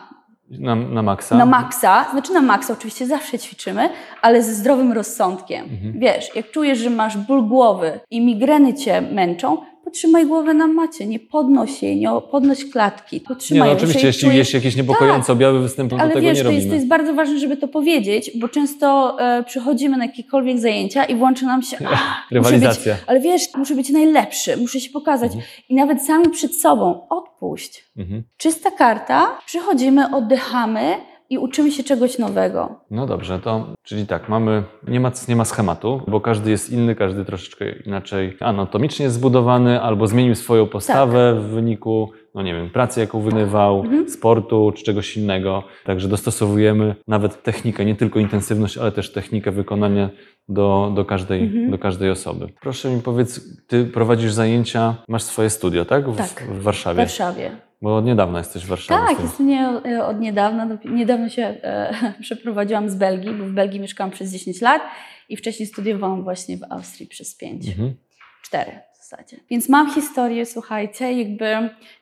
Na, 0.50 0.76
na 0.76 1.02
maksa. 1.02 1.38
na 1.38 1.46
maksa, 1.46 2.06
znaczy 2.12 2.34
na 2.34 2.42
maksa 2.42 2.74
oczywiście 2.74 3.06
zawsze 3.06 3.40
ćwiczymy, 3.40 3.90
ale 4.22 4.44
ze 4.44 4.54
zdrowym 4.54 4.92
rozsądkiem. 4.92 5.66
Mhm. 5.72 6.00
Wiesz, 6.00 6.36
jak 6.36 6.52
czujesz, 6.52 6.80
że 6.80 6.90
masz 6.90 7.18
ból 7.18 7.44
głowy 7.48 8.00
i 8.12 8.22
migreny 8.22 8.74
cię 8.74 9.02
męczą, 9.02 9.58
potrzymaj 9.96 10.26
głowę 10.26 10.54
na 10.54 10.68
macie, 10.68 11.06
nie 11.08 11.20
podnoś 11.20 11.84
jej, 11.84 11.98
nie 11.98 12.10
podnoś 12.32 12.70
klatki, 12.70 13.16
Nie, 13.16 13.22
potrzymaj 13.22 13.60
no 13.60 13.66
ją. 13.66 13.78
oczywiście, 13.78 14.08
jeśli 14.08 14.22
czujesz- 14.30 14.38
jest 14.38 14.54
jakiś 14.54 14.76
niepokojący 14.76 15.32
objawy 15.32 15.60
występu, 15.60 15.96
to 15.96 16.02
ale 16.02 16.14
tego 16.14 16.22
wiesz, 16.22 16.38
nie 16.38 16.44
to 16.44 16.52
jest, 16.52 16.68
to 16.70 16.74
jest 16.76 16.88
bardzo 16.88 17.14
ważne, 17.14 17.40
żeby 17.40 17.58
to 17.58 17.68
powiedzieć, 17.68 18.32
bo 18.40 18.48
często 18.50 19.18
e, 19.20 19.44
przychodzimy 19.44 19.98
na 19.98 20.06
jakiekolwiek 20.06 20.60
zajęcia 20.60 21.04
i 21.06 21.16
włączy 21.16 21.46
nam 21.46 21.62
się, 21.62 21.78
a, 21.78 21.82
muszę 21.82 21.92
być, 21.92 22.32
Rywalizacja. 22.32 22.96
ale 23.08 23.20
wiesz, 23.20 23.42
muszę 23.58 23.76
być 23.76 23.90
najlepszy, 23.90 24.58
muszę 24.58 24.80
się 24.80 24.90
pokazać. 24.90 25.32
Mhm. 25.32 25.44
I 25.70 25.76
nawet 25.76 26.02
sami 26.04 26.30
przed 26.30 26.56
sobą, 26.56 27.08
odpuść. 27.10 27.84
Mhm. 27.98 28.24
Czysta 28.38 28.72
karta, 28.72 29.38
przychodzimy, 29.46 30.16
oddychamy 30.16 30.96
i 31.30 31.38
uczymy 31.38 31.72
się 31.72 31.84
czegoś 31.84 32.20
nowego. 32.20 32.80
No 32.92 33.06
dobrze, 33.08 33.40
to 33.40 33.68
czyli 33.84 34.08
tak, 34.08 34.30
mamy, 34.30 34.64
nie 34.88 35.00
ma, 35.00 35.12
nie 35.28 35.36
ma 35.36 35.46
schematu, 35.46 36.02
bo 36.08 36.22
każdy 36.22 36.52
jest 36.52 36.70
inny, 36.72 36.96
każdy 36.96 37.26
troszeczkę 37.26 37.72
inaczej 37.72 38.38
anatomicznie 38.40 39.04
jest 39.04 39.16
zbudowany, 39.16 39.82
albo 39.82 40.08
zmienił 40.08 40.36
swoją 40.36 40.68
postawę 40.68 41.36
w 41.40 41.44
wyniku, 41.44 42.12
no 42.36 42.42
nie 42.42 42.54
wiem, 42.56 42.70
pracy, 42.70 43.00
jaką 43.00 43.22
wykonywał, 43.22 43.80
Mhm. 43.82 44.10
sportu 44.10 44.72
czy 44.76 44.84
czegoś 44.84 45.18
innego. 45.18 45.64
Także 45.86 46.08
dostosowujemy 46.08 46.96
nawet 47.08 47.44
technikę, 47.44 47.86
nie 47.86 47.96
tylko 47.96 48.20
intensywność, 48.20 48.78
ale 48.78 48.92
też 48.92 49.12
technikę 49.12 49.52
wykonania 49.52 50.10
do, 50.50 50.92
do, 50.96 51.06
każdej, 51.06 51.42
Mhm. 51.44 51.72
do 51.72 51.78
każdej 51.78 52.12
osoby. 52.12 52.48
Proszę 52.62 52.90
mi 52.90 53.02
powiedz, 53.02 53.42
ty 53.68 53.86
prowadzisz 53.86 54.32
zajęcia, 54.34 54.96
masz 55.08 55.24
swoje 55.24 55.50
studio, 55.50 55.86
tak? 55.86 56.10
W, 56.10 56.18
Tak, 56.18 56.28
w 56.50 56.60
W 56.60 56.64
Warszawie. 56.64 57.02
Bo 57.86 57.96
od 57.98 58.06
niedawna 58.06 58.38
jesteś 58.38 58.64
w 58.66 58.68
Warszawie. 58.68 59.08
Tak, 59.08 59.24
jestem 59.24 59.48
nie 59.48 59.68
e, 59.68 60.06
od 60.06 60.20
niedawna. 60.20 60.68
Niedawno 60.86 61.30
się 61.30 61.42
e, 61.44 61.94
przeprowadziłam 62.22 62.90
z 62.90 62.96
Belgii, 62.96 63.32
bo 63.34 63.46
w 63.46 63.52
Belgii 63.52 63.80
mieszkałam 63.80 64.12
przez 64.12 64.32
10 64.32 64.62
lat 64.62 64.82
i 65.30 65.38
wcześniej 65.38 65.68
studiowałam 65.68 66.24
właśnie 66.24 66.58
w 66.58 66.64
Austrii 66.70 67.08
przez 67.08 67.36
5. 67.36 67.68
Mhm. 67.68 67.94
cztery 68.44 68.72
w 68.94 68.98
zasadzie. 68.98 69.38
Więc 69.50 69.70
mam 69.70 69.92
historię, 69.94 70.46
słuchajcie, 70.46 71.14
jakby 71.14 71.46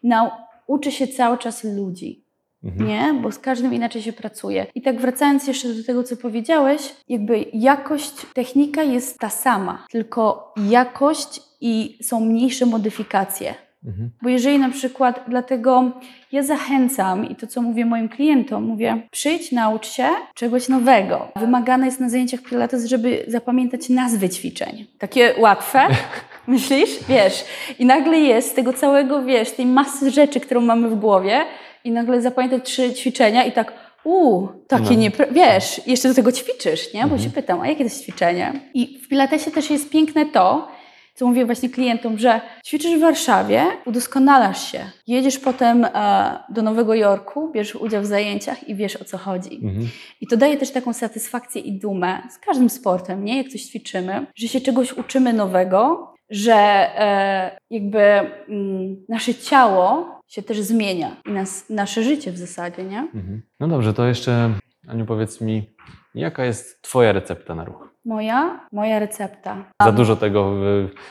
nau- 0.04 0.32
uczę 0.68 0.92
się 0.92 1.08
cały 1.08 1.38
czas 1.38 1.64
ludzi, 1.64 2.24
Mhm. 2.64 2.88
nie? 2.90 3.22
Bo 3.22 3.32
z 3.32 3.40
każdym 3.40 3.74
inaczej 3.74 4.02
się 4.02 4.14
pracuje. 4.14 4.66
I 4.76 4.82
tak 4.82 5.02
wracając 5.02 5.48
jeszcze 5.48 5.74
do 5.74 5.84
tego, 5.84 6.04
co 6.04 6.18
powiedziałeś, 6.18 6.82
jakby 7.10 7.46
jakość, 7.54 8.14
technika 8.34 8.84
jest 8.84 9.20
ta 9.20 9.30
sama, 9.30 9.86
tylko 9.92 10.54
jakość 10.70 11.42
i 11.62 11.98
są 12.04 12.20
mniejsze 12.20 12.66
modyfikacje. 12.66 13.56
Mhm. 13.86 14.10
Bo 14.22 14.30
jeżeli 14.30 14.60
na 14.60 14.70
przykład, 14.70 15.24
dlatego 15.28 15.92
ja 16.32 16.44
zachęcam 16.44 17.30
i 17.30 17.36
to, 17.36 17.48
co 17.48 17.62
mówię 17.62 17.86
moim 17.86 18.10
klientom, 18.10 18.64
mówię, 18.64 19.02
przyjdź, 19.12 19.52
naucz 19.52 19.88
się 19.88 20.08
czegoś 20.34 20.70
nowego. 20.70 21.28
Wymagane 21.36 21.86
jest 21.86 22.00
na 22.00 22.10
zajęciach 22.10 22.42
Pilates, 22.42 22.86
żeby 22.86 23.26
zapamiętać 23.28 23.90
nazwy 23.90 24.30
ćwiczeń. 24.30 24.86
Takie 25.00 25.34
łatwe, 25.38 25.80
myślisz? 26.48 26.90
Wiesz. 27.10 27.46
I 27.80 27.86
nagle 27.86 28.20
jest 28.20 28.52
z 28.52 28.54
tego 28.54 28.74
całego, 28.74 29.24
wiesz, 29.24 29.52
tej 29.52 29.66
masy 29.66 30.12
rzeczy, 30.12 30.40
którą 30.40 30.62
mamy 30.62 30.90
w 30.90 30.96
głowie 31.00 31.42
i 31.84 31.92
nagle 31.92 32.22
zapamiętać 32.22 32.64
trzy 32.66 32.94
ćwiczenia 32.94 33.44
i 33.44 33.52
tak, 33.52 33.74
uuu, 34.04 34.48
takie 34.68 34.84
No. 34.84 34.96
nie, 34.96 35.12
wiesz, 35.32 35.88
jeszcze 35.88 36.10
do 36.10 36.16
tego 36.16 36.32
ćwiczysz, 36.32 36.94
nie? 36.94 37.00
Bo 37.00 37.04
Mhm. 37.04 37.22
się 37.22 37.30
pytam, 37.30 37.62
a 37.62 37.68
jakie 37.68 37.78
to 37.78 37.84
jest 37.84 38.04
ćwiczenie? 38.04 38.54
I 38.74 39.00
w 39.04 39.08
Pilatesie 39.08 39.52
też 39.52 39.70
jest 39.70 39.90
piękne 39.90 40.26
to, 40.26 40.68
co 41.14 41.28
mówię 41.28 41.46
właśnie 41.46 41.70
klientom, 41.70 42.18
że 42.18 42.42
ćwiczysz 42.66 42.98
w 42.98 43.02
Warszawie, 43.02 43.64
udoskonalasz 43.86 44.72
się, 44.72 44.80
jedziesz 45.08 45.40
potem 45.40 45.86
e, 45.86 46.44
do 46.50 46.62
Nowego 46.62 46.96
Jorku, 46.96 47.52
bierzesz 47.52 47.76
udział 47.76 48.02
w 48.02 48.06
zajęciach 48.06 48.70
i 48.70 48.76
wiesz 48.76 48.96
o 48.96 49.06
co 49.06 49.18
chodzi. 49.18 49.56
Mhm. 49.56 49.88
I 50.22 50.28
to 50.28 50.38
daje 50.38 50.58
też 50.58 50.72
taką 50.72 50.94
satysfakcję 50.94 51.62
i 51.62 51.80
dumę 51.80 52.22
z 52.30 52.38
każdym 52.38 52.70
sportem, 52.70 53.26
nie? 53.26 53.38
Jak 53.38 53.48
coś 53.48 53.62
ćwiczymy, 53.62 54.28
że 54.36 54.48
się 54.48 54.62
czegoś 54.62 54.94
uczymy 54.94 55.34
nowego, 55.34 56.14
że 56.30 56.54
e, 56.54 57.58
jakby 57.70 58.00
mm, 58.00 59.06
nasze 59.10 59.36
ciało 59.36 60.20
się 60.28 60.44
też 60.44 60.62
zmienia 60.62 61.16
i 61.26 61.32
nas, 61.32 61.70
nasze 61.70 62.04
życie 62.04 62.32
w 62.32 62.38
zasadzie, 62.38 62.84
nie? 62.84 63.00
Mhm. 63.00 63.42
No 63.60 63.68
dobrze, 63.68 63.94
to 63.94 64.06
jeszcze, 64.06 64.54
Aniu, 64.88 65.06
powiedz 65.06 65.42
mi, 65.42 65.76
jaka 66.16 66.46
jest 66.46 66.82
Twoja 66.82 67.12
recepta 67.12 67.56
na 67.56 67.66
ruch? 67.66 67.94
Moja, 68.06 68.68
moja 68.72 69.00
recepta. 69.00 69.66
Za 69.84 69.92
dużo 69.92 70.16
tego. 70.16 70.56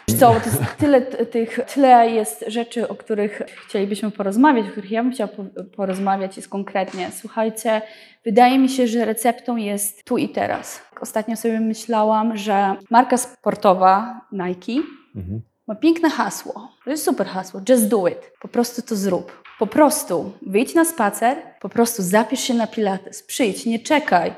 Wiesz 0.08 0.18
Co, 0.20 0.26
to 0.28 0.34
jest 0.34 0.62
tyle, 0.78 1.00
tych, 1.02 1.58
tyle 1.74 2.10
jest 2.10 2.44
rzeczy, 2.46 2.88
o 2.88 2.94
których 2.94 3.42
chcielibyśmy 3.66 4.10
porozmawiać, 4.10 4.66
o 4.66 4.70
których 4.70 4.90
ja 4.90 5.02
bym 5.02 5.12
chciała 5.12 5.28
po, 5.28 5.44
porozmawiać 5.76 6.36
jest 6.36 6.48
konkretnie. 6.48 7.10
Słuchajcie, 7.12 7.82
wydaje 8.24 8.58
mi 8.58 8.68
się, 8.68 8.86
że 8.86 9.04
receptą 9.04 9.56
jest 9.56 10.04
tu 10.04 10.18
i 10.18 10.28
teraz. 10.28 10.82
Ostatnio 11.00 11.36
sobie 11.36 11.60
myślałam, 11.60 12.36
że 12.36 12.76
marka 12.90 13.16
sportowa 13.16 14.20
Nike 14.32 14.72
Mhm. 15.16 15.40
ma 15.66 15.74
piękne 15.74 16.10
hasło. 16.10 16.68
To 16.84 16.90
jest 16.90 17.04
super 17.04 17.26
hasło. 17.26 17.60
Just 17.68 17.88
do 17.88 18.08
it. 18.08 18.32
Po 18.40 18.48
prostu 18.48 18.82
to 18.82 18.96
zrób. 18.96 19.42
Po 19.58 19.66
prostu 19.66 20.32
wyjdź 20.46 20.74
na 20.74 20.84
spacer, 20.84 21.36
po 21.60 21.68
prostu 21.68 22.02
zapisz 22.02 22.40
się 22.40 22.54
na 22.54 22.66
pilates. 22.66 23.22
Przyjdź, 23.22 23.66
nie 23.66 23.78
czekaj. 23.78 24.32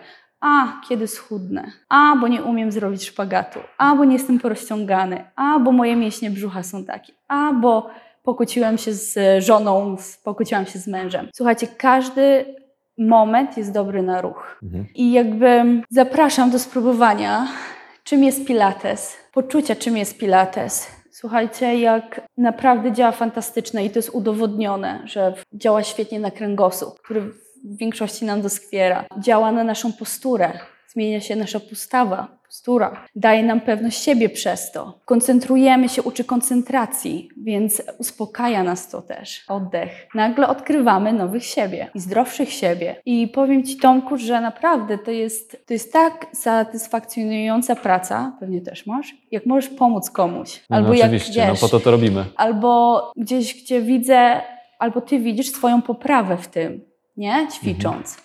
A, 0.44 0.80
kiedy 0.88 1.08
schudnę? 1.08 1.72
A, 1.88 2.16
bo 2.20 2.28
nie 2.28 2.42
umiem 2.42 2.72
zrobić 2.72 3.04
szpagatu. 3.04 3.60
A, 3.78 3.94
bo 3.96 4.04
nie 4.04 4.12
jestem 4.12 4.40
porozciągany. 4.40 5.24
A, 5.36 5.58
bo 5.58 5.72
moje 5.72 5.96
mięśnie 5.96 6.30
brzucha 6.30 6.62
są 6.62 6.84
takie. 6.84 7.12
A, 7.28 7.52
bo 7.52 7.90
pokłóciłem 8.22 8.78
się 8.78 8.92
z 8.92 9.44
żoną, 9.44 9.96
pokłóciłam 10.24 10.66
się 10.66 10.78
z 10.78 10.86
mężem. 10.86 11.28
Słuchajcie, 11.34 11.66
każdy 11.66 12.54
moment 12.98 13.56
jest 13.56 13.72
dobry 13.72 14.02
na 14.02 14.20
ruch. 14.20 14.58
Mhm. 14.62 14.86
I 14.94 15.12
jakby 15.12 15.64
zapraszam 15.90 16.50
do 16.50 16.58
spróbowania, 16.58 17.48
czym 18.04 18.24
jest 18.24 18.46
Pilates, 18.46 19.16
poczucia, 19.32 19.76
czym 19.76 19.96
jest 19.96 20.18
Pilates. 20.18 20.90
Słuchajcie, 21.10 21.78
jak 21.80 22.20
naprawdę 22.36 22.92
działa 22.92 23.12
fantastycznie 23.12 23.84
i 23.84 23.90
to 23.90 23.98
jest 23.98 24.10
udowodnione, 24.10 25.02
że 25.04 25.34
działa 25.52 25.82
świetnie 25.82 26.20
na 26.20 26.30
kręgosłup, 26.30 27.00
który 27.02 27.32
w 27.64 27.76
większości 27.76 28.24
nam 28.24 28.42
doskwiera. 28.42 29.04
Działa 29.18 29.52
na 29.52 29.64
naszą 29.64 29.92
posturę, 29.92 30.52
zmienia 30.88 31.20
się 31.20 31.36
nasza 31.36 31.60
postawa, 31.60 32.28
postura. 32.46 33.04
Daje 33.16 33.42
nam 33.42 33.60
pewność 33.60 34.02
siebie 34.02 34.28
przez 34.28 34.72
to. 34.72 34.98
Koncentrujemy 35.04 35.88
się, 35.88 36.02
uczy 36.02 36.24
koncentracji, 36.24 37.28
więc 37.36 37.82
uspokaja 37.98 38.62
nas 38.62 38.88
to 38.88 39.02
też. 39.02 39.44
Oddech. 39.48 39.90
Nagle 40.14 40.48
odkrywamy 40.48 41.12
nowych 41.12 41.44
siebie 41.44 41.90
i 41.94 42.00
zdrowszych 42.00 42.52
siebie. 42.52 42.96
I 43.06 43.28
powiem 43.28 43.64
Ci, 43.64 43.76
Tomku, 43.76 44.16
że 44.16 44.40
naprawdę 44.40 44.98
to 44.98 45.10
jest, 45.10 45.66
to 45.66 45.72
jest 45.74 45.92
tak 45.92 46.26
satysfakcjonująca 46.32 47.76
praca, 47.76 48.36
pewnie 48.40 48.60
też 48.60 48.86
masz, 48.86 49.14
jak 49.30 49.46
możesz 49.46 49.70
pomóc 49.70 50.10
komuś. 50.10 50.62
No, 50.70 50.76
Albo 50.76 50.88
no, 50.88 50.94
jak 50.94 51.04
oczywiście, 51.04 51.32
wiesz, 51.40 51.48
no 51.62 51.68
po 51.68 51.68
to 51.68 51.80
to 51.80 51.90
robimy. 51.90 52.24
albo 52.36 53.12
gdzieś, 53.16 53.62
gdzie 53.62 53.82
widzę, 53.82 54.40
albo 54.78 55.00
Ty 55.00 55.18
widzisz 55.18 55.50
swoją 55.50 55.82
poprawę 55.82 56.36
w 56.36 56.48
tym, 56.48 56.93
nie? 57.16 57.48
Ćwicząc. 57.52 58.16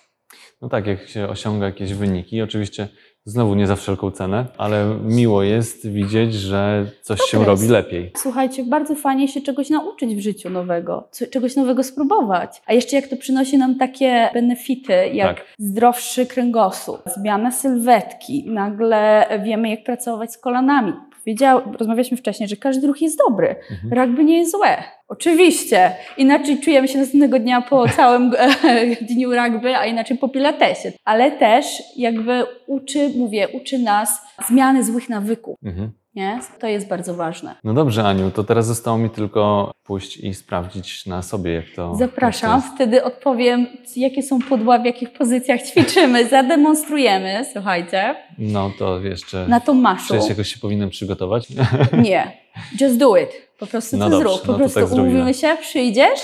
No 0.62 0.70
tak, 0.70 0.88
jak 0.88 1.08
się 1.08 1.28
osiąga 1.30 1.66
jakieś 1.66 1.94
wyniki, 1.94 2.42
oczywiście 2.42 2.88
znowu 3.26 3.56
nie 3.56 3.68
za 3.68 3.76
wszelką 3.76 4.12
cenę, 4.12 4.46
ale 4.58 4.96
miło 5.04 5.44
jest 5.44 5.88
widzieć, 5.90 6.34
że 6.34 6.86
coś 7.02 7.20
się 7.22 7.38
jest. 7.38 7.48
robi 7.50 7.68
lepiej. 7.68 8.12
Słuchajcie, 8.18 8.64
bardzo 8.64 8.96
fajnie 8.96 9.28
się 9.28 9.42
czegoś 9.42 9.70
nauczyć 9.70 10.16
w 10.16 10.20
życiu 10.20 10.50
nowego, 10.50 11.10
czegoś 11.32 11.56
nowego 11.56 11.84
spróbować. 11.84 12.62
A 12.66 12.74
jeszcze 12.74 12.96
jak 12.96 13.08
to 13.08 13.18
przynosi 13.18 13.58
nam 13.58 13.76
takie 13.76 14.30
benefity, 14.34 14.94
jak 15.14 15.38
Tak. 15.38 15.46
zdrowszy 15.60 16.26
kręgosłup, 16.26 17.02
zmiana 17.18 17.52
sylwetki, 17.52 18.46
nagle 18.48 19.26
wiemy, 19.44 19.70
jak 19.70 19.84
pracować 19.84 20.34
z 20.34 20.38
kolanami. 20.38 20.94
Powiedział, 21.26 21.62
rozmawialiśmy 21.80 22.18
wcześniej, 22.18 22.50
że 22.50 22.56
każdy 22.56 22.88
ruch 22.88 23.02
jest 23.02 23.18
dobry, 23.30 23.56
Mhm. 23.72 23.94
rugby 24.08 24.24
nie 24.24 24.38
jest 24.38 24.52
złe. 24.52 24.84
Oczywiście. 25.08 25.92
Inaczej 26.18 26.60
czujemy 26.60 26.88
się 26.88 27.00
następnego 27.00 27.40
dnia 27.40 27.62
po 27.62 27.88
całym 27.98 28.32
e, 28.38 28.96
dniu 29.02 29.30
rugby, 29.36 29.76
a 29.78 29.86
inaczej 29.86 30.18
po 30.18 30.30
pilatesie. 30.30 30.92
Ale 31.06 31.32
też 31.32 31.66
jakby 31.98 32.44
uczy, 32.68 33.10
mówię, 33.18 33.48
uczy 33.48 33.80
nas 33.80 34.22
zmiany 34.48 34.84
złych 34.84 35.10
nawyków. 35.10 35.56
Mhm. 35.64 35.92
Nie? 36.20 36.40
To 36.60 36.68
jest 36.68 36.88
bardzo 36.88 37.14
ważne. 37.16 37.56
No 37.64 37.74
dobrze, 37.74 38.04
Aniu, 38.04 38.32
to 38.32 38.44
teraz 38.44 38.66
zostało 38.68 38.98
mi 38.98 39.10
tylko 39.10 39.72
pójść 39.84 40.18
i 40.18 40.34
sprawdzić 40.34 41.06
na 41.06 41.22
sobie, 41.22 41.54
jak 41.54 41.66
to. 41.76 41.96
Zapraszam, 41.96 42.56
Jak 42.56 42.70
to 42.70 42.76
wtedy 42.76 43.04
odpowiem, 43.04 43.68
jakie 43.96 44.24
są 44.24 44.40
pudła, 44.40 44.80
w 44.80 44.86
jakich 44.86 45.14
pozycjach 45.14 45.62
ćwiczymy, 45.62 46.26
zademonstrujemy, 46.38 47.46
słuchajcie, 47.54 48.16
No 48.38 48.72
to 48.80 49.00
jeszcze. 49.00 49.48
na 49.48 49.60
tą 49.60 49.74
maszu. 49.74 50.06
Przecież 50.14 50.30
jakoś 50.30 50.54
się 50.54 50.60
powinienem 50.60 50.90
przygotować. 50.90 51.48
Nie, 52.10 52.38
just 52.82 52.98
do 52.98 53.18
it. 53.18 53.30
Po 53.60 53.68
prostu 53.68 53.98
No 53.98 54.06
to 54.06 54.12
dobrze, 54.12 54.30
zrób. 54.30 54.42
Po 54.46 54.52
no 54.52 54.58
prostu 54.58 54.80
tak 54.80 54.92
umówimy 54.92 55.34
się, 55.34 55.58
przyjdziesz 55.62 56.20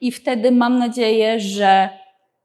i 0.00 0.12
wtedy 0.12 0.50
mam 0.52 0.78
nadzieję, 0.78 1.40
że 1.40 1.88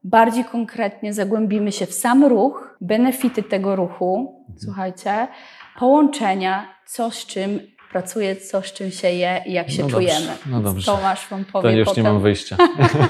bardziej 0.04 0.46
konkretnie 0.46 1.14
zagłębimy 1.14 1.72
się 1.72 1.86
w 1.86 1.94
sam 1.94 2.26
ruch, 2.26 2.78
benefity 2.82 3.44
tego 3.44 3.76
ruchu, 3.76 4.18
Mhm. 4.40 4.60
słuchajcie, 4.60 5.28
połączenia, 5.80 6.73
co 6.88 7.12
z 7.12 7.26
czym 7.26 7.60
pracuje, 7.92 8.36
co 8.36 8.62
z 8.62 8.74
czym 8.74 8.92
się 8.92 9.10
je 9.10 9.44
i 9.46 9.54
jak 9.54 9.70
się 9.72 9.82
No 9.84 9.90
dobrze, 9.90 9.98
czujemy. 10.08 10.38
no 10.46 10.62
dobrze. 10.62 10.86
Tomasz 10.86 11.28
wam 11.30 11.46
powie 11.46 11.70
To 11.70 11.76
już 11.76 11.88
potem. 11.88 12.04
nie 12.04 12.10
mam 12.10 12.22
wyjścia. 12.22 12.58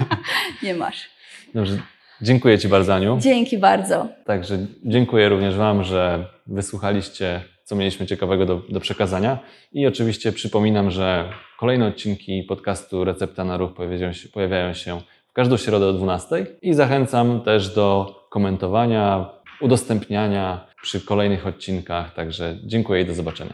nie 0.64 0.74
masz. 0.74 1.10
Dobrze. 1.56 1.78
Dziękuję 2.22 2.60
Ci 2.60 2.68
bardzo, 2.68 2.94
Aniu. 2.96 3.18
Dzięki 3.22 3.58
bardzo. 3.58 4.08
Także 4.26 4.58
dziękuję 4.86 5.30
również 5.30 5.56
Wam, 5.56 5.84
że 5.84 6.26
wysłuchaliście, 6.48 7.42
co 7.64 7.76
mieliśmy 7.76 8.06
ciekawego 8.06 8.46
do, 8.46 8.62
do 8.70 8.80
przekazania. 8.80 9.40
I 9.72 9.88
oczywiście 9.88 10.32
przypominam, 10.32 10.92
że 10.92 11.30
kolejne 11.60 11.88
odcinki 11.88 12.44
podcastu 12.44 13.04
Recepta 13.04 13.44
na 13.44 13.58
Ruch 13.58 13.74
pojawiają 13.74 14.14
się, 14.14 14.30
pojawiają 14.30 14.74
się 14.74 15.00
w 15.30 15.34
każdą 15.34 15.58
środę 15.58 15.88
o 15.88 15.94
12. 15.94 16.46
I 16.62 16.74
zachęcam 16.74 17.42
też 17.42 17.70
do 17.76 18.16
komentowania, 18.30 19.30
udostępniania 19.62 20.68
przy 20.82 21.02
kolejnych 21.02 21.48
odcinkach. 21.48 22.14
Także 22.14 22.58
dziękuję 22.64 23.02
i 23.02 23.06
do 23.06 23.14
zobaczenia. 23.14 23.54